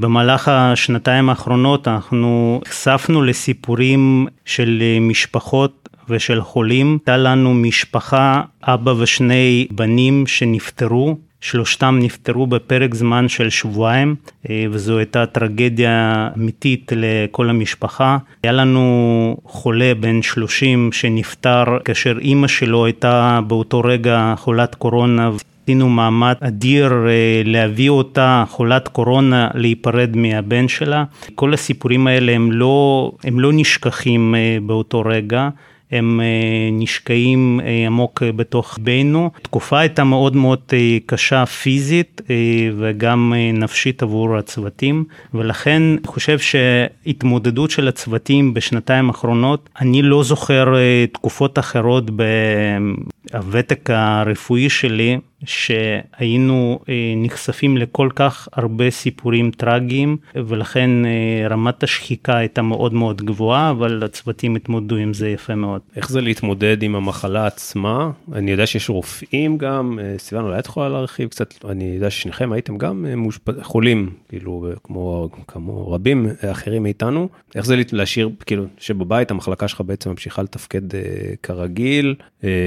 במהלך 0.00 0.48
השנתיים 0.48 1.30
האחרונות 1.30 1.88
אנחנו 1.88 2.60
נחשפנו 2.66 3.22
לסיפורים 3.22 4.26
של 4.44 4.82
משפחות 5.00 5.88
ושל 6.08 6.40
חולים. 6.40 6.92
הייתה 7.00 7.16
לנו 7.16 7.54
משפחה, 7.54 8.42
אבא 8.62 8.90
ושני 8.90 9.66
בנים 9.70 10.26
שנפטרו. 10.26 11.16
שלושתם 11.44 11.98
נפטרו 12.02 12.46
בפרק 12.46 12.94
זמן 12.94 13.28
של 13.28 13.50
שבועיים, 13.50 14.14
אה, 14.50 14.64
וזו 14.70 14.98
הייתה 14.98 15.26
טרגדיה 15.26 16.28
אמיתית 16.36 16.92
לכל 16.96 17.50
המשפחה. 17.50 18.18
היה 18.42 18.52
לנו 18.52 19.36
חולה 19.44 19.92
בן 20.00 20.22
30 20.22 20.92
שנפטר 20.92 21.64
כאשר 21.84 22.18
אימא 22.18 22.48
שלו 22.48 22.84
הייתה 22.84 23.40
באותו 23.46 23.80
רגע 23.80 24.34
חולת 24.36 24.74
קורונה. 24.74 25.30
עשינו 25.62 25.88
מאמץ 25.88 26.36
אדיר 26.40 26.92
אה, 26.92 27.42
להביא 27.44 27.90
אותה 27.90 28.44
חולת 28.48 28.88
קורונה 28.88 29.48
להיפרד 29.54 30.16
מהבן 30.16 30.68
שלה. 30.68 31.04
כל 31.34 31.54
הסיפורים 31.54 32.06
האלה 32.06 32.32
הם 32.32 32.52
לא, 32.52 33.12
הם 33.24 33.40
לא 33.40 33.50
נשכחים 33.52 34.34
אה, 34.34 34.58
באותו 34.62 35.00
רגע. 35.00 35.48
הם 35.94 36.20
אה, 36.20 36.26
נשקעים 36.72 37.60
אה, 37.64 37.86
עמוק 37.86 38.22
בתוך 38.36 38.78
בינו. 38.82 39.30
התקופה 39.40 39.78
הייתה 39.78 40.04
מאוד 40.04 40.36
מאוד 40.36 40.58
אה, 40.72 40.98
קשה 41.06 41.46
פיזית 41.46 42.20
וגם 42.78 43.32
נפשית 43.54 44.02
עבור 44.02 44.36
הצוותים, 44.36 45.04
ולכן 45.34 45.82
אני 45.82 46.06
חושב 46.06 46.38
שהתמודדות 46.38 47.70
של 47.70 47.88
הצוותים 47.88 48.54
בשנתיים 48.54 49.08
האחרונות, 49.08 49.68
אני 49.80 50.02
לא 50.02 50.22
זוכר 50.22 50.74
תקופות 51.12 51.58
אחרות 51.58 52.10
בוותק 53.32 53.90
הרפואי 53.90 54.70
שלי. 54.70 55.18
שהיינו 55.46 56.78
אה, 56.88 57.14
נחשפים 57.16 57.76
לכל 57.76 58.08
כך 58.14 58.48
הרבה 58.52 58.90
סיפורים 58.90 59.50
טרגיים 59.50 60.16
ולכן 60.34 60.90
אה, 61.06 61.48
רמת 61.48 61.82
השחיקה 61.82 62.36
הייתה 62.36 62.62
מאוד 62.62 62.94
מאוד 62.94 63.22
גבוהה 63.22 63.70
אבל 63.70 64.02
הצוותים 64.04 64.56
התמודדו 64.56 64.96
עם 64.96 65.14
זה 65.14 65.28
יפה 65.28 65.54
מאוד. 65.54 65.80
איך 65.96 66.10
זה 66.10 66.20
להתמודד 66.20 66.82
עם 66.82 66.94
המחלה 66.94 67.46
עצמה? 67.46 68.10
אני 68.32 68.50
יודע 68.50 68.66
שיש 68.66 68.90
רופאים 68.90 69.58
גם, 69.58 69.98
אה, 70.02 70.14
סיוון 70.18 70.44
אולי 70.44 70.58
את 70.58 70.66
יכולה 70.66 70.88
להרחיב 70.88 71.28
קצת, 71.28 71.54
אני 71.68 71.84
יודע 71.84 72.10
ששניכם 72.10 72.52
הייתם 72.52 72.78
גם 72.78 73.06
מאושפ... 73.16 73.62
חולים 73.62 74.10
כאילו 74.28 74.68
כמו, 74.84 75.28
כמו 75.46 75.92
רבים 75.92 76.26
אחרים 76.40 76.82
מאיתנו, 76.82 77.28
איך 77.54 77.66
זה 77.66 77.76
להשאיר 77.92 78.30
כאילו 78.46 78.64
שבבית 78.78 79.30
המחלקה 79.30 79.68
שלך 79.68 79.80
בעצם 79.80 80.10
ממשיכה 80.10 80.42
לתפקד 80.42 80.82
כרגיל, 81.42 82.14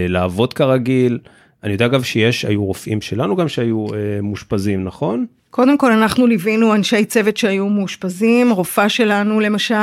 לעבוד 0.07 0.53
כרגיל. 0.53 1.19
אני 1.67 1.73
יודע 1.73 1.85
אגב 1.85 2.03
שיש, 2.03 2.45
היו 2.45 2.65
רופאים 2.65 3.01
שלנו 3.01 3.35
גם 3.35 3.47
שהיו 3.47 3.87
אה, 3.93 4.21
מאושפזים, 4.21 4.83
נכון? 4.83 5.25
קודם 5.57 5.77
כל 5.77 5.91
אנחנו 5.91 6.27
ליווינו 6.27 6.75
אנשי 6.75 7.05
צוות 7.05 7.37
שהיו 7.37 7.69
מאושפזים, 7.69 8.51
רופאה 8.51 8.89
שלנו 8.89 9.39
למשל 9.39 9.75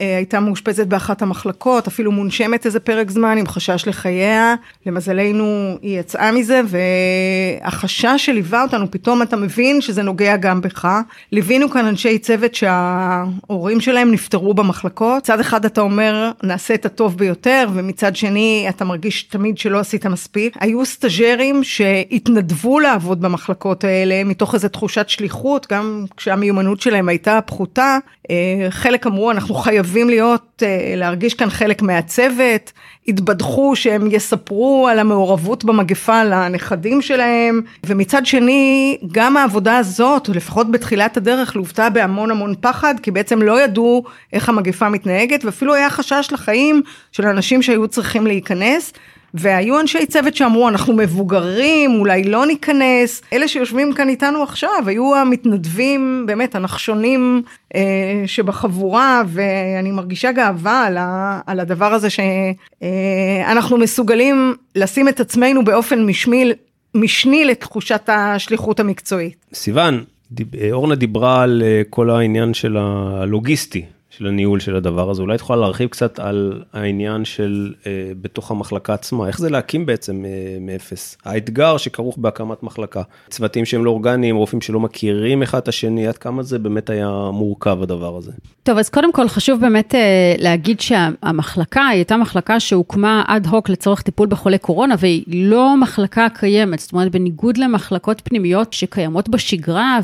אה, 0.00 0.16
הייתה 0.16 0.40
מאושפזת 0.40 0.86
באחת 0.86 1.22
המחלקות, 1.22 1.86
אפילו 1.86 2.12
מונשמת 2.12 2.66
איזה 2.66 2.80
פרק 2.80 3.10
זמן 3.10 3.38
עם 3.38 3.46
חשש 3.46 3.84
לחייה, 3.86 4.54
למזלנו 4.86 5.78
היא 5.82 6.00
יצאה 6.00 6.32
מזה 6.32 6.60
והחשש 6.66 8.14
שליווה 8.16 8.62
אותנו, 8.62 8.90
פתאום 8.90 9.22
אתה 9.22 9.36
מבין 9.36 9.80
שזה 9.80 10.02
נוגע 10.02 10.36
גם 10.36 10.60
בך. 10.60 10.88
ליווינו 11.32 11.70
כאן 11.70 11.86
אנשי 11.86 12.18
צוות 12.18 12.54
שההורים 12.54 13.80
שלהם 13.80 14.10
נפטרו 14.10 14.54
במחלקות, 14.54 15.18
מצד 15.22 15.40
אחד 15.40 15.64
אתה 15.64 15.80
אומר 15.80 16.30
נעשה 16.42 16.74
את 16.74 16.86
הטוב 16.86 17.16
ביותר 17.18 17.68
ומצד 17.74 18.16
שני 18.16 18.66
אתה 18.68 18.84
מרגיש 18.84 19.22
תמיד 19.22 19.58
שלא 19.58 19.78
עשית 19.78 20.06
מספיק. 20.06 20.56
היו 20.60 20.84
סטאג'רים 20.86 21.64
שהתנדבו 21.64 22.80
לעבוד 22.80 23.20
במחלקות 23.20 23.84
האלה 23.84 24.24
מתוך 24.24 24.54
איזו 24.54 24.68
תחושת 24.68 25.08
שליחות, 25.20 25.66
גם 25.72 26.04
כשהמיומנות 26.16 26.80
שלהם 26.80 27.08
הייתה 27.08 27.40
פחותה, 27.46 27.98
אה, 28.30 28.36
חלק 28.70 29.06
אמרו 29.06 29.30
אנחנו 29.30 29.54
חייבים 29.54 30.08
להיות, 30.08 30.62
אה, 30.62 30.94
להרגיש 30.96 31.34
כאן 31.34 31.50
חלק 31.50 31.82
מהצוות, 31.82 32.72
התבדחו 33.08 33.76
שהם 33.76 34.08
יספרו 34.10 34.88
על 34.90 34.98
המעורבות 34.98 35.64
במגפה 35.64 36.24
לנכדים 36.24 37.02
שלהם, 37.02 37.60
ומצד 37.86 38.26
שני 38.26 38.98
גם 39.12 39.36
העבודה 39.36 39.76
הזאת, 39.76 40.28
לפחות 40.28 40.70
בתחילת 40.70 41.16
הדרך, 41.16 41.56
לוותה 41.56 41.90
בהמון 41.90 42.30
המון 42.30 42.54
פחד, 42.60 42.94
כי 43.02 43.10
בעצם 43.10 43.42
לא 43.42 43.62
ידעו 43.62 44.04
איך 44.32 44.48
המגפה 44.48 44.88
מתנהגת, 44.88 45.44
ואפילו 45.44 45.74
היה 45.74 45.90
חשש 45.90 46.28
לחיים 46.32 46.82
של 47.12 47.26
אנשים 47.26 47.62
שהיו 47.62 47.88
צריכים 47.88 48.26
להיכנס. 48.26 48.92
והיו 49.34 49.80
אנשי 49.80 50.06
צוות 50.06 50.34
שאמרו, 50.34 50.68
אנחנו 50.68 50.92
מבוגרים, 50.92 51.94
אולי 51.98 52.24
לא 52.24 52.46
ניכנס. 52.46 53.22
אלה 53.32 53.48
שיושבים 53.48 53.92
כאן 53.92 54.08
איתנו 54.08 54.42
עכשיו, 54.42 54.84
היו 54.86 55.16
המתנדבים, 55.16 56.24
באמת, 56.26 56.54
הנחשונים 56.54 57.42
אה, 57.74 57.80
שבחבורה, 58.26 59.22
ואני 59.26 59.90
מרגישה 59.90 60.32
גאווה 60.32 60.86
על, 60.86 60.96
ה, 60.96 61.40
על 61.46 61.60
הדבר 61.60 61.92
הזה 61.92 62.08
שאנחנו 62.10 63.76
אה, 63.76 63.82
מסוגלים 63.82 64.54
לשים 64.76 65.08
את 65.08 65.20
עצמנו 65.20 65.64
באופן 65.64 66.06
משמי, 66.06 66.52
משני 66.94 67.44
לתחושת 67.44 68.08
השליחות 68.08 68.80
המקצועית. 68.80 69.46
סיוון, 69.54 70.04
דיב, 70.32 70.48
אורנה 70.72 70.94
דיברה 70.94 71.42
על 71.42 71.62
אה, 71.66 71.82
כל 71.90 72.10
העניין 72.10 72.54
של 72.54 72.76
הלוגיסטי. 72.76 73.84
של 74.10 74.26
הניהול 74.26 74.60
של 74.60 74.76
הדבר 74.76 75.10
הזה, 75.10 75.22
אולי 75.22 75.34
את 75.34 75.40
יכולה 75.40 75.60
להרחיב 75.60 75.88
קצת 75.88 76.18
על 76.18 76.62
העניין 76.72 77.24
של 77.24 77.72
אה, 77.86 78.12
בתוך 78.22 78.50
המחלקה 78.50 78.94
עצמה, 78.94 79.28
איך 79.28 79.38
זה 79.38 79.50
להקים 79.50 79.86
בעצם 79.86 80.24
אה, 80.24 80.30
מאפס, 80.60 81.16
האתגר 81.24 81.76
שכרוך 81.76 82.18
בהקמת 82.18 82.62
מחלקה, 82.62 83.02
צוותים 83.30 83.64
שהם 83.64 83.84
לא 83.84 83.90
אורגניים, 83.90 84.36
רופאים 84.36 84.60
שלא 84.60 84.80
מכירים 84.80 85.42
אחד 85.42 85.58
את 85.58 85.68
השני, 85.68 86.06
עד 86.06 86.18
כמה 86.18 86.42
זה 86.42 86.58
באמת 86.58 86.90
היה 86.90 87.30
מורכב 87.32 87.78
הדבר 87.82 88.16
הזה. 88.16 88.32
טוב, 88.62 88.78
אז 88.78 88.88
קודם 88.88 89.12
כל 89.12 89.28
חשוב 89.28 89.60
באמת 89.60 89.94
אה, 89.94 90.34
להגיד 90.38 90.80
שהמחלקה 90.80 91.86
היא 91.86 91.96
הייתה 91.96 92.16
מחלקה 92.16 92.60
שהוקמה 92.60 93.24
אד 93.26 93.46
הוק 93.46 93.68
לצורך 93.68 94.02
טיפול 94.02 94.28
בחולי 94.28 94.58
קורונה, 94.58 94.94
והיא 94.98 95.24
לא 95.28 95.76
מחלקה 95.76 96.26
קיימת, 96.34 96.78
זאת 96.78 96.92
אומרת 96.92 97.12
בניגוד 97.12 97.56
למחלקות 97.56 98.22
פנימיות 98.24 98.72
שקיימות 98.72 99.28
בשגרה, 99.28 99.98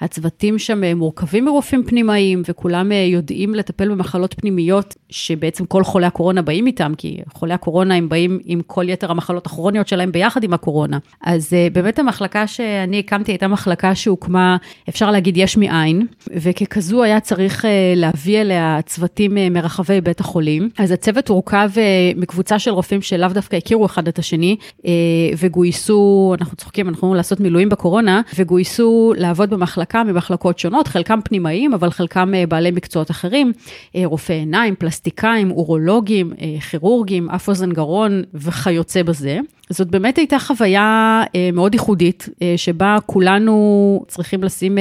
והצוותים 0.00 0.58
שם 0.58 0.84
אה, 0.84 0.94
מורכבים 0.94 1.44
מרופאים 1.44 1.84
פנימיים, 1.86 2.42
וכולם 2.48 2.92
אה, 2.92 2.96
יודעים 2.96 3.25
יודעים 3.30 3.54
לטפל 3.54 3.88
במחלות 3.88 4.34
פנימיות, 4.38 4.94
שבעצם 5.10 5.64
כל 5.64 5.84
חולי 5.84 6.06
הקורונה 6.06 6.42
באים 6.42 6.66
איתם, 6.66 6.92
כי 6.98 7.20
חולי 7.34 7.54
הקורונה 7.54 7.94
הם 7.94 8.08
באים 8.08 8.38
עם 8.44 8.60
כל 8.66 8.88
יתר 8.88 9.10
המחלות 9.10 9.46
הכרוניות 9.46 9.88
שלהם 9.88 10.12
ביחד 10.12 10.44
עם 10.44 10.52
הקורונה. 10.52 10.98
אז 11.22 11.52
uh, 11.52 11.74
באמת 11.74 11.98
המחלקה 11.98 12.46
שאני 12.46 12.98
הקמתי 12.98 13.32
הייתה 13.32 13.48
מחלקה 13.48 13.94
שהוקמה, 13.94 14.56
אפשר 14.88 15.10
להגיד 15.10 15.36
יש 15.36 15.56
מאין, 15.56 16.06
וככזו 16.34 17.02
היה 17.02 17.20
צריך 17.20 17.64
uh, 17.64 17.68
להביא 17.96 18.40
אליה 18.40 18.78
צוותים 18.86 19.30
uh, 19.30 19.34
מרחבי 19.50 20.00
בית 20.00 20.20
החולים. 20.20 20.68
אז 20.78 20.90
הצוות 20.90 21.28
הורכב 21.28 21.70
מקבוצה 22.16 22.58
של 22.58 22.70
רופאים 22.70 23.02
שלאו 23.02 23.28
דווקא 23.28 23.56
הכירו 23.56 23.86
אחד 23.86 24.08
את 24.08 24.18
השני, 24.18 24.56
וגויסו, 25.38 26.34
אנחנו 26.40 26.56
צוחקים, 26.56 26.88
אנחנו 26.88 26.98
יכולים 26.98 27.14
לעשות 27.14 27.40
מילואים 27.40 27.68
בקורונה, 27.68 28.20
וגויסו 28.36 29.12
לעבוד 29.16 29.50
במחלקה 29.50 30.04
ממחלקות 30.04 30.58
שונות, 30.58 30.88
חלקם 30.88 31.20
פנימאים, 31.24 31.74
אבל 31.74 31.90
חלקם 31.90 32.32
בעלי 32.48 32.70
מקצועות 32.70 33.10
אחרים, 33.10 33.15
אה, 33.96 34.02
רופאי 34.04 34.34
עיניים, 34.34 34.74
פלסטיקאים, 34.78 35.50
אורולוגים, 35.50 36.32
אה, 36.40 36.60
כירורגים, 36.60 37.30
אף 37.30 37.48
אוזן 37.48 37.72
גרון 37.72 38.22
וכיוצא 38.34 39.02
בזה. 39.02 39.38
זאת 39.70 39.88
באמת 39.88 40.18
הייתה 40.18 40.38
חוויה 40.38 41.22
אה, 41.34 41.50
מאוד 41.52 41.74
ייחודית, 41.74 42.28
שבה 42.56 42.96
כולנו 43.06 44.04
צריכים 44.08 44.44
לשים 44.44 44.78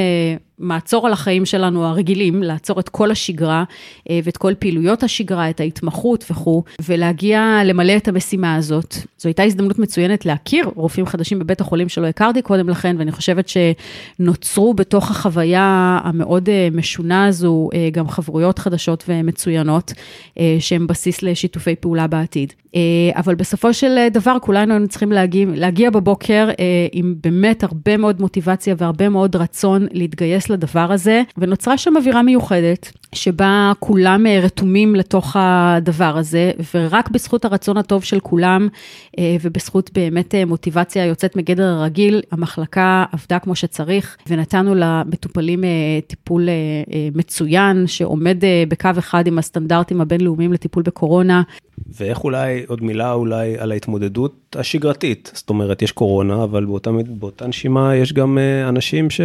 מעצור 0.59 1.07
על 1.07 1.13
החיים 1.13 1.45
שלנו 1.45 1.85
הרגילים, 1.85 2.43
לעצור 2.43 2.79
את 2.79 2.89
כל 2.89 3.11
השגרה 3.11 3.63
אה, 4.09 4.19
ואת 4.23 4.37
כל 4.37 4.53
פעילויות 4.59 5.03
השגרה, 5.03 5.49
את 5.49 5.59
ההתמחות 5.59 6.25
וכו', 6.31 6.63
ולהגיע 6.85 7.61
למלא 7.65 7.97
את 7.97 8.07
המשימה 8.07 8.55
הזאת. 8.55 8.95
זו 9.17 9.29
הייתה 9.29 9.43
הזדמנות 9.43 9.79
מצוינת 9.79 10.25
להכיר 10.25 10.69
רופאים 10.75 11.05
חדשים 11.05 11.39
בבית 11.39 11.61
החולים 11.61 11.89
שלא 11.89 12.07
הכרתי 12.07 12.41
קודם 12.41 12.69
לכן, 12.69 12.95
ואני 12.99 13.11
חושבת 13.11 13.49
שנוצרו 13.49 14.73
בתוך 14.73 15.11
החוויה 15.11 15.99
המאוד 16.03 16.49
אה, 16.49 16.67
משונה 16.71 17.25
הזו 17.25 17.69
גם 17.91 18.07
חברויות 18.07 18.59
חדשות 18.59 19.03
ומצוינות, 19.07 19.93
שהן 20.59 20.87
בסיס 20.87 21.23
לשיתופי 21.23 21.75
פעולה 21.75 22.07
בעתיד. 22.07 22.53
אבל 23.15 23.35
בסופו 23.35 23.73
של 23.73 24.07
דבר 24.11 24.37
כולנו 24.41 24.73
היינו 24.73 24.87
צריכים 24.87 25.11
להגיע, 25.11 25.45
להגיע 25.55 25.89
בבוקר 25.89 26.49
עם 26.91 27.15
באמת 27.23 27.63
הרבה 27.63 27.97
מאוד 27.97 28.21
מוטיבציה 28.21 28.75
והרבה 28.77 29.09
מאוד 29.09 29.35
רצון 29.35 29.87
להתגייס 29.91 30.44
לדבר 30.49 30.91
הזה, 30.91 31.21
ונוצרה 31.37 31.77
שם 31.77 31.97
אווירה 31.97 32.21
מיוחדת, 32.21 32.91
שבה 33.13 33.71
כולם 33.79 34.27
אה, 34.27 34.39
רתומים 34.43 34.95
לתוך 34.95 35.35
הדבר 35.39 36.17
הזה, 36.17 36.51
ורק 36.75 37.09
בזכות 37.09 37.45
הרצון 37.45 37.77
הטוב 37.77 38.03
של 38.03 38.19
כולם, 38.19 38.67
אה, 39.19 39.35
ובזכות 39.41 39.89
באמת 39.93 40.35
אה, 40.35 40.45
מוטיבציה 40.45 41.05
יוצאת 41.05 41.35
מגדר 41.35 41.67
הרגיל, 41.67 42.21
המחלקה 42.31 43.05
עבדה 43.11 43.39
כמו 43.39 43.55
שצריך, 43.55 44.17
ונתנו 44.27 44.75
למטופלים 44.75 45.63
טיפול 46.07 46.49
מצוין, 47.15 47.87
שעומד 47.87 48.37
בקו 48.67 48.89
אחד 48.99 49.27
עם 49.27 49.37
הסטנדרטים 49.37 50.01
הבינלאומיים 50.01 50.53
לטיפול 50.53 50.83
בקורונה. 50.83 51.41
ואיך 51.97 52.23
אולי, 52.23 52.63
עוד 52.67 52.83
מילה 52.83 53.13
אולי 53.13 53.57
על 53.57 53.71
ההתמודדות 53.71 54.55
השגרתית, 54.59 55.31
זאת 55.33 55.49
אומרת, 55.49 55.81
יש 55.81 55.91
קורונה, 55.91 56.43
אבל 56.43 56.65
באותה, 56.65 56.91
באותה 57.07 57.47
נשימה 57.47 57.95
יש 57.95 58.13
גם 58.13 58.37
אנשים 58.67 59.09
ש... 59.09 59.21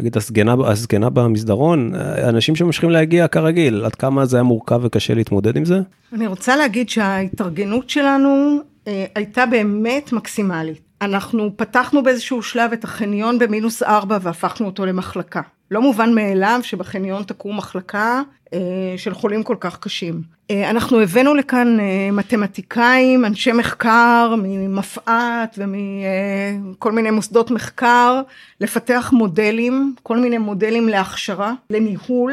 נגיד 0.00 0.16
הזקנה, 0.16 0.54
הזקנה 0.64 1.10
במסדרון, 1.10 1.92
אנשים 2.28 2.56
שממשיכים 2.56 2.90
להגיע 2.90 3.17
כרגיל, 3.26 3.84
עד 3.84 3.94
כמה 3.94 4.26
זה 4.26 4.36
היה 4.36 4.42
מורכב 4.42 4.80
וקשה 4.82 5.14
להתמודד 5.14 5.56
עם 5.56 5.64
זה? 5.64 5.80
אני 6.12 6.26
רוצה 6.26 6.56
להגיד 6.56 6.88
שההתארגנות 6.88 7.90
שלנו 7.90 8.58
אה, 8.88 9.04
הייתה 9.14 9.46
באמת 9.46 10.12
מקסימלית. 10.12 10.80
אנחנו 11.02 11.50
פתחנו 11.56 12.02
באיזשהו 12.02 12.42
שלב 12.42 12.72
את 12.72 12.84
החניון 12.84 13.38
במינוס 13.38 13.82
ארבע 13.82 14.18
והפכנו 14.22 14.66
אותו 14.66 14.86
למחלקה. 14.86 15.40
לא 15.70 15.82
מובן 15.82 16.14
מאליו 16.14 16.60
שבחניון 16.62 17.22
תקום 17.22 17.56
מחלקה 17.56 18.22
אה, 18.54 18.94
של 18.96 19.14
חולים 19.14 19.42
כל 19.42 19.56
כך 19.60 19.78
קשים. 19.78 20.22
אה, 20.50 20.70
אנחנו 20.70 21.00
הבאנו 21.00 21.34
לכאן 21.34 21.80
אה, 21.80 22.10
מתמטיקאים, 22.12 23.24
אנשי 23.24 23.52
מחקר 23.52 24.34
ממפא"ת 24.38 25.58
ומכל 25.58 26.92
מיני 26.92 27.10
מוסדות 27.10 27.50
מחקר, 27.50 28.20
לפתח 28.60 29.10
מודלים, 29.12 29.94
כל 30.02 30.18
מיני 30.18 30.38
מודלים 30.38 30.88
להכשרה, 30.88 31.52
לניהול. 31.70 32.32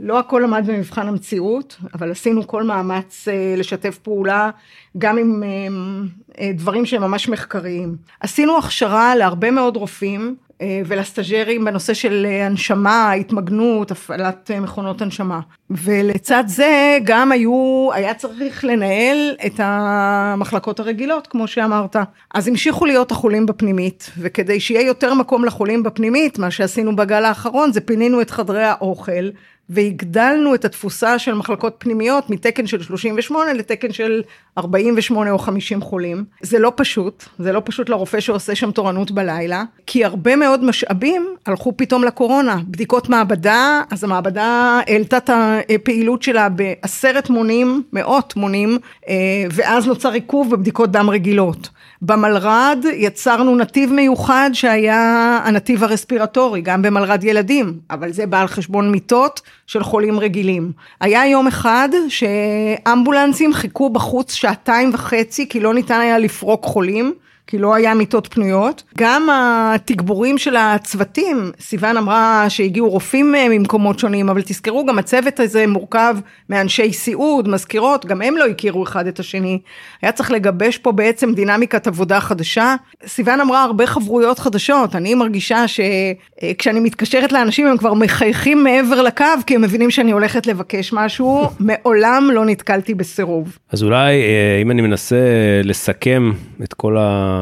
לא 0.00 0.18
הכל 0.18 0.44
עמד 0.44 0.64
במבחן 0.66 1.08
המציאות, 1.08 1.76
אבל 1.94 2.10
עשינו 2.10 2.46
כל 2.46 2.62
מאמץ 2.62 3.28
לשתף 3.56 3.98
פעולה 3.98 4.50
גם 4.98 5.18
עם 5.18 5.42
דברים 6.54 6.86
שהם 6.86 7.02
ממש 7.02 7.28
מחקריים. 7.28 7.96
עשינו 8.20 8.58
הכשרה 8.58 9.14
להרבה 9.14 9.50
מאוד 9.50 9.76
רופאים 9.76 10.36
אה, 10.50 10.51
ולסטאג'רים 10.86 11.64
בנושא 11.64 11.94
של 11.94 12.26
אה, 12.28 12.46
הנשמה, 12.46 13.12
התמגנות, 13.12 13.90
הפעלת 13.90 14.50
אה, 14.54 14.60
מכונות 14.60 15.02
הנשמה. 15.02 15.40
ולצד 15.70 16.44
זה 16.46 16.98
גם 17.04 17.32
היו, 17.32 17.88
היה 17.92 18.14
צריך 18.14 18.64
לנהל 18.64 19.36
את 19.46 19.54
המחלקות 19.58 20.80
הרגילות, 20.80 21.26
כמו 21.26 21.46
שאמרת. 21.46 21.96
אז 22.34 22.48
המשיכו 22.48 22.86
להיות 22.86 23.10
החולים 23.10 23.46
בפנימית, 23.46 24.10
וכדי 24.18 24.60
שיהיה 24.60 24.86
יותר 24.86 25.14
מקום 25.14 25.44
לחולים 25.44 25.82
בפנימית, 25.82 26.38
מה 26.38 26.50
שעשינו 26.50 26.96
בגל 26.96 27.24
האחרון, 27.24 27.72
זה 27.72 27.80
פינינו 27.80 28.20
את 28.20 28.30
חדרי 28.30 28.64
האוכל. 28.64 29.28
והגדלנו 29.72 30.54
את 30.54 30.64
התפוסה 30.64 31.18
של 31.18 31.34
מחלקות 31.34 31.74
פנימיות 31.78 32.30
מתקן 32.30 32.66
של 32.66 32.82
38 32.82 33.52
לתקן 33.52 33.92
של 33.92 34.22
48 34.58 35.30
או 35.30 35.38
50 35.38 35.80
חולים. 35.80 36.24
זה 36.40 36.58
לא 36.58 36.72
פשוט, 36.76 37.24
זה 37.38 37.52
לא 37.52 37.62
פשוט 37.64 37.88
לרופא 37.88 38.20
שעושה 38.20 38.54
שם 38.54 38.70
תורנות 38.70 39.10
בלילה, 39.10 39.64
כי 39.86 40.04
הרבה 40.04 40.36
מאוד 40.36 40.64
משאבים 40.64 41.34
הלכו 41.46 41.76
פתאום 41.76 42.04
לקורונה. 42.04 42.56
בדיקות 42.68 43.08
מעבדה, 43.08 43.82
אז 43.90 44.04
המעבדה 44.04 44.80
העלתה 44.86 45.16
את 45.16 45.30
הפעילות 45.74 46.22
שלה 46.22 46.48
בעשרת 46.48 47.30
מונים, 47.30 47.82
מאות 47.92 48.36
מונים, 48.36 48.78
אה, 49.08 49.14
ואז 49.50 49.86
נוצר 49.86 50.12
עיכוב 50.12 50.50
בבדיקות 50.50 50.92
דם 50.92 51.10
רגילות. 51.10 51.68
במלר"ד 52.04 52.84
יצרנו 52.94 53.56
נתיב 53.56 53.92
מיוחד 53.92 54.50
שהיה 54.52 55.40
הנתיב 55.44 55.84
הרספירטורי, 55.84 56.60
גם 56.60 56.82
במלר"ד 56.82 57.24
ילדים, 57.24 57.78
אבל 57.90 58.12
זה 58.12 58.26
בא 58.26 58.40
על 58.40 58.46
חשבון 58.46 58.90
מיטות 58.90 59.40
של 59.66 59.82
חולים 59.82 60.20
רגילים. 60.20 60.72
היה 61.00 61.26
יום 61.26 61.46
אחד 61.46 61.88
שאמבולנסים 62.08 63.52
חיכו 63.52 63.90
בחוץ 63.90 64.32
שעתיים 64.32 64.90
וחצי 64.92 65.48
כי 65.48 65.60
לא 65.60 65.74
ניתן 65.74 66.00
היה 66.00 66.18
לפרוק 66.18 66.64
חולים. 66.64 67.14
כי 67.52 67.58
לא 67.58 67.74
היה 67.74 67.94
מיטות 67.94 68.26
פנויות. 68.26 68.82
גם 68.98 69.28
התגבורים 69.32 70.38
של 70.38 70.56
הצוותים, 70.56 71.52
סיוון 71.60 71.96
אמרה 71.96 72.44
שהגיעו 72.48 72.90
רופאים 72.90 73.34
אה, 73.34 73.46
ממקומות 73.48 73.98
שונים, 73.98 74.28
אבל 74.28 74.42
תזכרו, 74.44 74.86
גם 74.86 74.98
הצוות 74.98 75.40
הזה 75.40 75.66
מורכב 75.66 76.16
מאנשי 76.50 76.92
סיעוד, 76.92 77.48
מזכירות, 77.48 78.06
גם 78.06 78.22
הם 78.22 78.36
לא 78.36 78.46
הכירו 78.46 78.84
אחד 78.84 79.06
את 79.06 79.20
השני. 79.20 79.58
היה 80.02 80.12
צריך 80.12 80.30
לגבש 80.30 80.78
פה 80.78 80.92
בעצם 80.92 81.34
דינמיקת 81.34 81.86
עבודה 81.86 82.20
חדשה. 82.20 82.74
סיוון 83.06 83.40
אמרה 83.40 83.64
הרבה 83.64 83.86
חברויות 83.86 84.38
חדשות, 84.38 84.94
אני 84.96 85.14
מרגישה 85.14 85.64
שכשאני 85.68 86.78
אה, 86.78 86.84
מתקשרת 86.84 87.32
לאנשים 87.32 87.66
הם 87.66 87.76
כבר 87.76 87.94
מחייכים 87.94 88.64
מעבר 88.64 89.02
לקו, 89.02 89.24
כי 89.46 89.54
הם 89.54 89.62
מבינים 89.62 89.90
שאני 89.90 90.12
הולכת 90.12 90.46
לבקש 90.46 90.92
משהו, 90.92 91.50
מעולם 91.60 92.28
לא 92.32 92.44
נתקלתי 92.44 92.94
בסירוב. 92.94 93.58
אז 93.72 93.82
אולי, 93.82 94.22
אה, 94.22 94.58
אם 94.62 94.70
אני 94.70 94.82
מנסה 94.82 95.16
לסכם 95.64 96.32
את 96.62 96.74
כל 96.74 96.96
ה... 96.98 97.41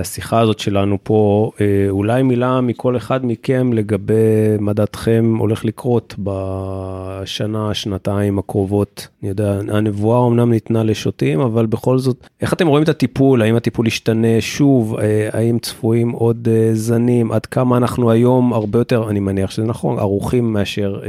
השיחה 0.00 0.40
הזאת 0.40 0.58
שלנו 0.58 0.98
פה, 1.02 1.50
אה, 1.60 1.66
אולי 1.88 2.22
מילה 2.22 2.60
מכל 2.60 2.96
אחד 2.96 3.26
מכם 3.26 3.72
לגבי 3.72 4.14
מה 4.60 4.72
דעתכם 4.72 5.36
הולך 5.38 5.64
לקרות 5.64 6.14
בשנה, 6.18 7.74
שנתיים 7.74 8.38
הקרובות. 8.38 9.08
אני 9.22 9.28
יודע, 9.28 9.60
הנבואה 9.68 10.26
אמנם 10.26 10.50
ניתנה 10.50 10.82
לשוטים, 10.82 11.40
אבל 11.40 11.66
בכל 11.66 11.98
זאת, 11.98 12.26
איך 12.40 12.52
אתם 12.52 12.66
רואים 12.66 12.84
את 12.84 12.88
הטיפול? 12.88 13.42
האם 13.42 13.56
הטיפול 13.56 13.86
ישתנה 13.86 14.40
שוב? 14.40 14.96
אה, 14.98 15.28
האם 15.32 15.58
צפויים 15.58 16.10
עוד 16.10 16.48
אה, 16.50 16.70
זנים? 16.74 17.32
עד 17.32 17.46
כמה 17.46 17.76
אנחנו 17.76 18.10
היום 18.10 18.52
הרבה 18.52 18.78
יותר, 18.78 19.10
אני 19.10 19.20
מניח 19.20 19.50
שזה 19.50 19.64
נכון, 19.64 19.98
ערוכים 19.98 20.52
מאשר 20.52 21.00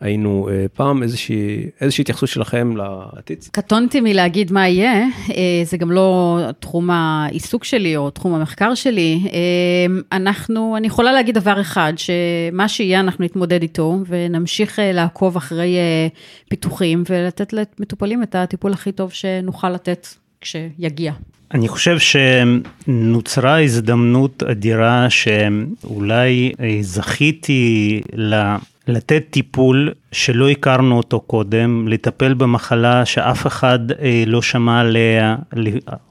היינו 0.00 0.48
פעם? 0.74 1.02
איזושהי, 1.02 1.66
התייחסות 2.00 2.28
שלכם 2.28 2.76
לעתיד? 2.76 3.44
קטונתי 3.50 4.00
מלהגיד 4.00 4.52
מה 4.52 4.68
יהיה, 4.68 5.06
זה 5.64 5.76
גם 5.76 5.90
לא 5.90 6.38
תחום 6.60 6.90
העיסוק 6.90 7.59
שלי 7.64 7.96
או 7.96 8.10
תחום 8.10 8.34
המחקר 8.34 8.74
שלי, 8.74 9.20
אמ, 9.24 10.00
אנחנו, 10.12 10.76
אני 10.76 10.86
יכולה 10.86 11.12
להגיד 11.12 11.34
דבר 11.34 11.60
אחד, 11.60 11.92
שמה 11.96 12.68
שיהיה 12.68 13.00
אנחנו 13.00 13.24
נתמודד 13.24 13.62
איתו 13.62 13.98
ונמשיך 14.08 14.78
אה, 14.78 14.92
לעקוב 14.92 15.36
אחרי 15.36 15.76
אה, 15.76 16.08
פיתוחים 16.48 17.02
ולתת 17.10 17.52
למטופלים 17.52 18.22
את 18.22 18.34
הטיפול 18.34 18.72
הכי 18.72 18.92
טוב 18.92 19.12
שנוכל 19.12 19.70
לתת 19.70 20.08
כשיגיע. 20.40 21.12
אני 21.54 21.68
חושב 21.68 21.96
שנוצרה 21.98 23.62
הזדמנות 23.62 24.42
אדירה 24.42 25.06
שאולי 25.10 26.52
אה, 26.60 26.78
זכיתי 26.80 28.00
לה. 28.12 28.56
לתת 28.88 29.24
טיפול 29.30 29.92
שלא 30.12 30.50
הכרנו 30.50 30.96
אותו 30.96 31.20
קודם, 31.20 31.88
לטפל 31.88 32.34
במחלה 32.34 33.04
שאף 33.04 33.46
אחד 33.46 33.78
לא 34.26 34.42
שמע 34.42 34.80
עליה 34.80 35.36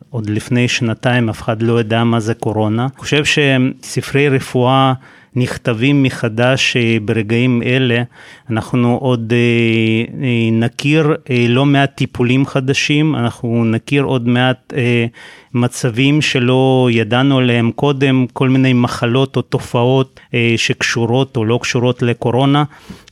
עוד 0.09 0.29
לפני 0.29 0.67
שנתיים 0.67 1.29
אף 1.29 1.41
אחד 1.41 1.61
לא 1.61 1.79
ידע 1.79 2.03
מה 2.03 2.19
זה 2.19 2.33
קורונה. 2.33 2.83
אני 2.83 2.99
חושב 2.99 3.23
שספרי 3.25 4.29
רפואה 4.29 4.93
נכתבים 5.35 6.03
מחדש 6.03 6.77
אה, 6.77 6.97
ברגעים 7.05 7.63
אלה, 7.63 8.03
אנחנו 8.49 8.97
עוד 9.01 9.33
אה, 9.33 10.23
אה, 10.23 10.51
נכיר 10.51 11.15
לא 11.49 11.65
מעט 11.65 11.95
טיפולים 11.95 12.45
חדשים, 12.45 13.15
אנחנו 13.15 13.65
נכיר 13.65 14.03
עוד 14.03 14.27
מעט 14.27 14.73
מצבים 15.53 16.21
שלא 16.21 16.89
ידענו 16.91 17.37
עליהם 17.37 17.71
קודם, 17.71 18.25
כל 18.33 18.49
מיני 18.49 18.73
מחלות 18.73 19.35
או 19.35 19.41
תופעות 19.41 20.19
שקשורות 20.57 21.37
או 21.37 21.45
לא 21.45 21.59
קשורות 21.61 22.01
לקורונה, 22.01 22.63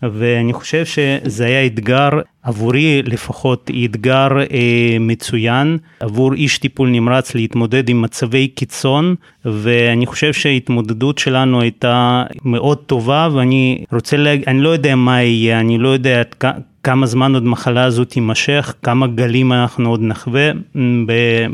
ואני 0.04 0.54
חושב 0.54 0.86
שזה 0.86 1.46
היה 1.46 1.66
אתגר 1.66 2.10
עבורי 2.48 3.02
לפחות 3.06 3.72
אתגר 3.86 4.28
אה, 4.40 4.98
מצוין. 5.00 5.78
עבור 6.00 6.34
איש 6.34 6.58
טיפול 6.58 6.90
נמרץ 6.90 7.36
להתמודד 7.36 7.90
עם 7.90 8.02
מצבי 8.02 8.48
קיצון 8.48 9.16
ואני 9.46 10.06
חושב 10.06 10.34
שההתמודדות 10.34 11.18
שלנו 11.18 11.62
הייתה 11.62 12.24
מאוד 12.46 12.78
טובה 12.78 13.30
ואני 13.34 13.84
רוצה 13.92 14.18
להגיד, 14.18 14.48
אני 14.48 14.62
לא 14.62 14.70
יודע 14.70 14.96
מה 14.96 15.24
יהיה, 15.24 15.60
אני 15.60 15.78
לא 15.78 15.90
יודע 15.90 16.22
כמה 16.84 17.06
זמן 17.06 17.34
עוד 17.34 17.44
מחלה 17.44 17.84
הזאת 17.84 18.10
תימשך, 18.10 18.74
כמה 18.84 19.08
גלים 19.08 19.54
אנחנו 19.54 19.90
עוד 19.90 20.02
נחווה 20.02 20.52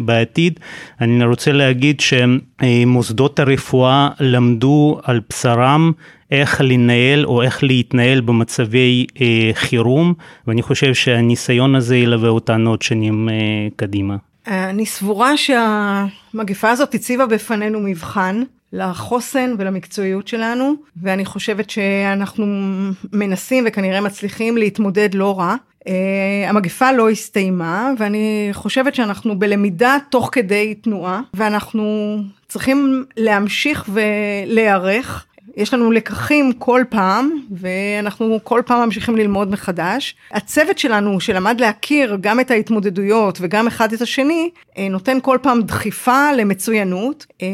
בעתיד. 0.05 0.59
אני 1.01 1.25
רוצה 1.25 1.51
להגיד 1.51 1.99
שמוסדות 1.99 3.39
הרפואה 3.39 4.09
למדו 4.19 4.99
על 5.03 5.21
בשרם 5.29 5.91
איך 6.31 6.61
לנהל 6.61 7.25
או 7.25 7.41
איך 7.41 7.63
להתנהל 7.63 8.21
במצבי 8.21 9.05
אה, 9.21 9.51
חירום, 9.53 10.13
ואני 10.47 10.61
חושב 10.61 10.93
שהניסיון 10.93 11.75
הזה 11.75 11.97
ילווה 11.97 12.29
אותנו 12.29 12.69
עוד 12.69 12.81
שנים 12.81 13.29
אה, 13.29 13.35
קדימה. 13.75 14.15
אני 14.47 14.85
סבורה 14.85 15.37
שהמגפה 15.37 16.69
הזאת 16.69 16.95
הציבה 16.95 17.25
בפנינו 17.25 17.79
מבחן 17.79 18.43
לחוסן 18.73 19.55
ולמקצועיות 19.57 20.27
שלנו, 20.27 20.73
ואני 21.01 21.25
חושבת 21.25 21.69
שאנחנו 21.69 22.45
מנסים 23.13 23.63
וכנראה 23.67 24.01
מצליחים 24.01 24.57
להתמודד 24.57 25.13
לא 25.13 25.39
רע. 25.39 25.55
Uh, 25.79 25.85
המגפה 26.47 26.91
לא 26.91 27.09
הסתיימה, 27.09 27.91
ואני 27.97 28.49
חושבת 28.51 28.95
שאנחנו 28.95 29.39
בלמידה 29.39 29.97
תוך 30.09 30.29
כדי 30.31 30.75
תנועה, 30.75 31.21
ואנחנו 31.33 32.17
צריכים 32.47 33.05
להמשיך 33.17 33.89
ולהיערך. 33.93 35.25
יש 35.57 35.73
לנו 35.73 35.91
לקחים 35.91 36.53
כל 36.53 36.83
פעם, 36.89 37.31
ואנחנו 37.51 38.39
כל 38.43 38.61
פעם 38.65 38.85
ממשיכים 38.85 39.15
ללמוד 39.15 39.51
מחדש. 39.51 40.15
הצוות 40.31 40.77
שלנו, 40.77 41.19
שלמד 41.19 41.61
להכיר 41.61 42.17
גם 42.21 42.39
את 42.39 42.51
ההתמודדויות 42.51 43.37
וגם 43.41 43.67
אחד 43.67 43.93
את 43.93 44.01
השני, 44.01 44.49
אה, 44.77 44.87
נותן 44.89 45.17
כל 45.21 45.37
פעם 45.41 45.61
דחיפה 45.61 46.31
למצוינות. 46.31 47.25
אה, 47.41 47.47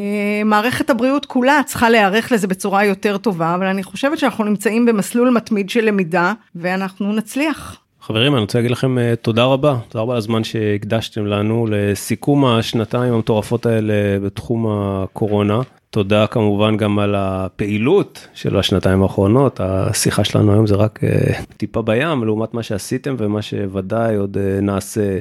מערכת 0.45 0.89
הבריאות 0.89 1.25
כולה 1.25 1.61
צריכה 1.65 1.89
להיערך 1.89 2.31
לזה 2.31 2.47
בצורה 2.47 2.85
יותר 2.85 3.17
טובה, 3.17 3.55
אבל 3.55 3.65
אני 3.65 3.83
חושבת 3.83 4.17
שאנחנו 4.17 4.43
נמצאים 4.43 4.85
במסלול 4.85 5.29
מתמיד 5.29 5.69
של 5.69 5.85
למידה, 5.85 6.33
ואנחנו 6.55 7.13
נצליח. 7.13 7.79
חברים, 8.11 8.33
אני 8.33 8.41
רוצה 8.41 8.57
להגיד 8.57 8.71
לכם 8.71 8.97
uh, 8.97 9.15
תודה 9.15 9.45
רבה, 9.45 9.77
תודה 9.89 10.01
רבה 10.01 10.13
על 10.13 10.17
הזמן 10.17 10.43
שהקדשתם 10.43 11.25
לנו 11.25 11.67
לסיכום 11.69 12.45
השנתיים 12.45 13.13
המטורפות 13.13 13.65
האלה 13.65 13.93
בתחום 14.23 14.65
הקורונה. 14.69 15.61
תודה 15.89 16.27
כמובן 16.27 16.77
גם 16.77 16.99
על 16.99 17.15
הפעילות 17.17 18.27
של 18.33 18.57
השנתיים 18.57 19.03
האחרונות, 19.03 19.59
השיחה 19.63 20.23
שלנו 20.23 20.51
היום 20.51 20.67
זה 20.67 20.75
רק 20.75 20.99
uh, 21.03 21.43
טיפה 21.57 21.81
בים 21.81 22.23
לעומת 22.23 22.53
מה 22.53 22.63
שעשיתם 22.63 23.15
ומה 23.17 23.41
שוודאי 23.41 24.15
עוד 24.15 24.37
uh, 24.37 24.61
נעשה 24.61 25.19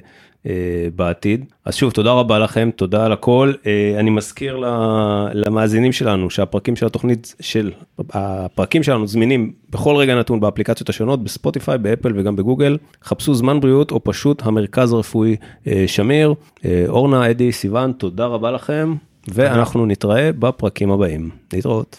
בעתיד. 0.96 1.44
אז 1.64 1.74
שוב, 1.74 1.92
תודה 1.92 2.12
רבה 2.12 2.38
לכם, 2.38 2.70
תודה 2.76 3.04
על 3.04 3.12
הכל. 3.12 3.52
Uh, 3.62 3.66
אני 3.98 4.10
מזכיר 4.10 4.64
למאזינים 5.32 5.92
שלנו 5.92 6.30
שהפרקים 6.30 6.76
של 6.76 6.86
התוכנית 6.86 7.34
של, 7.40 7.72
הפרקים 8.10 8.82
שלנו 8.82 9.06
זמינים 9.06 9.52
בכל 9.70 9.96
רגע 9.96 10.14
נתון 10.18 10.40
באפליקציות 10.40 10.88
השונות, 10.88 11.24
בספוטיפיי, 11.24 11.78
באפל 11.78 12.12
וגם 12.16 12.36
בגוגל. 12.36 12.78
חפשו 13.04 13.34
זמן 13.34 13.60
בריאות 13.60 13.90
או 13.90 14.04
פשוט 14.04 14.42
המרכז 14.46 14.92
הרפואי 14.92 15.36
uh, 15.64 15.68
שמיר. 15.86 16.34
אורנה, 16.88 17.30
אדי, 17.30 17.52
סיוון, 17.52 17.92
תודה 17.92 18.26
רבה 18.26 18.50
לכם. 18.50 18.94
ואנחנו 19.28 19.86
נתראה 19.86 20.30
בפרקים 20.38 20.90
הבאים. 20.90 21.30
להתראות. 21.52 21.86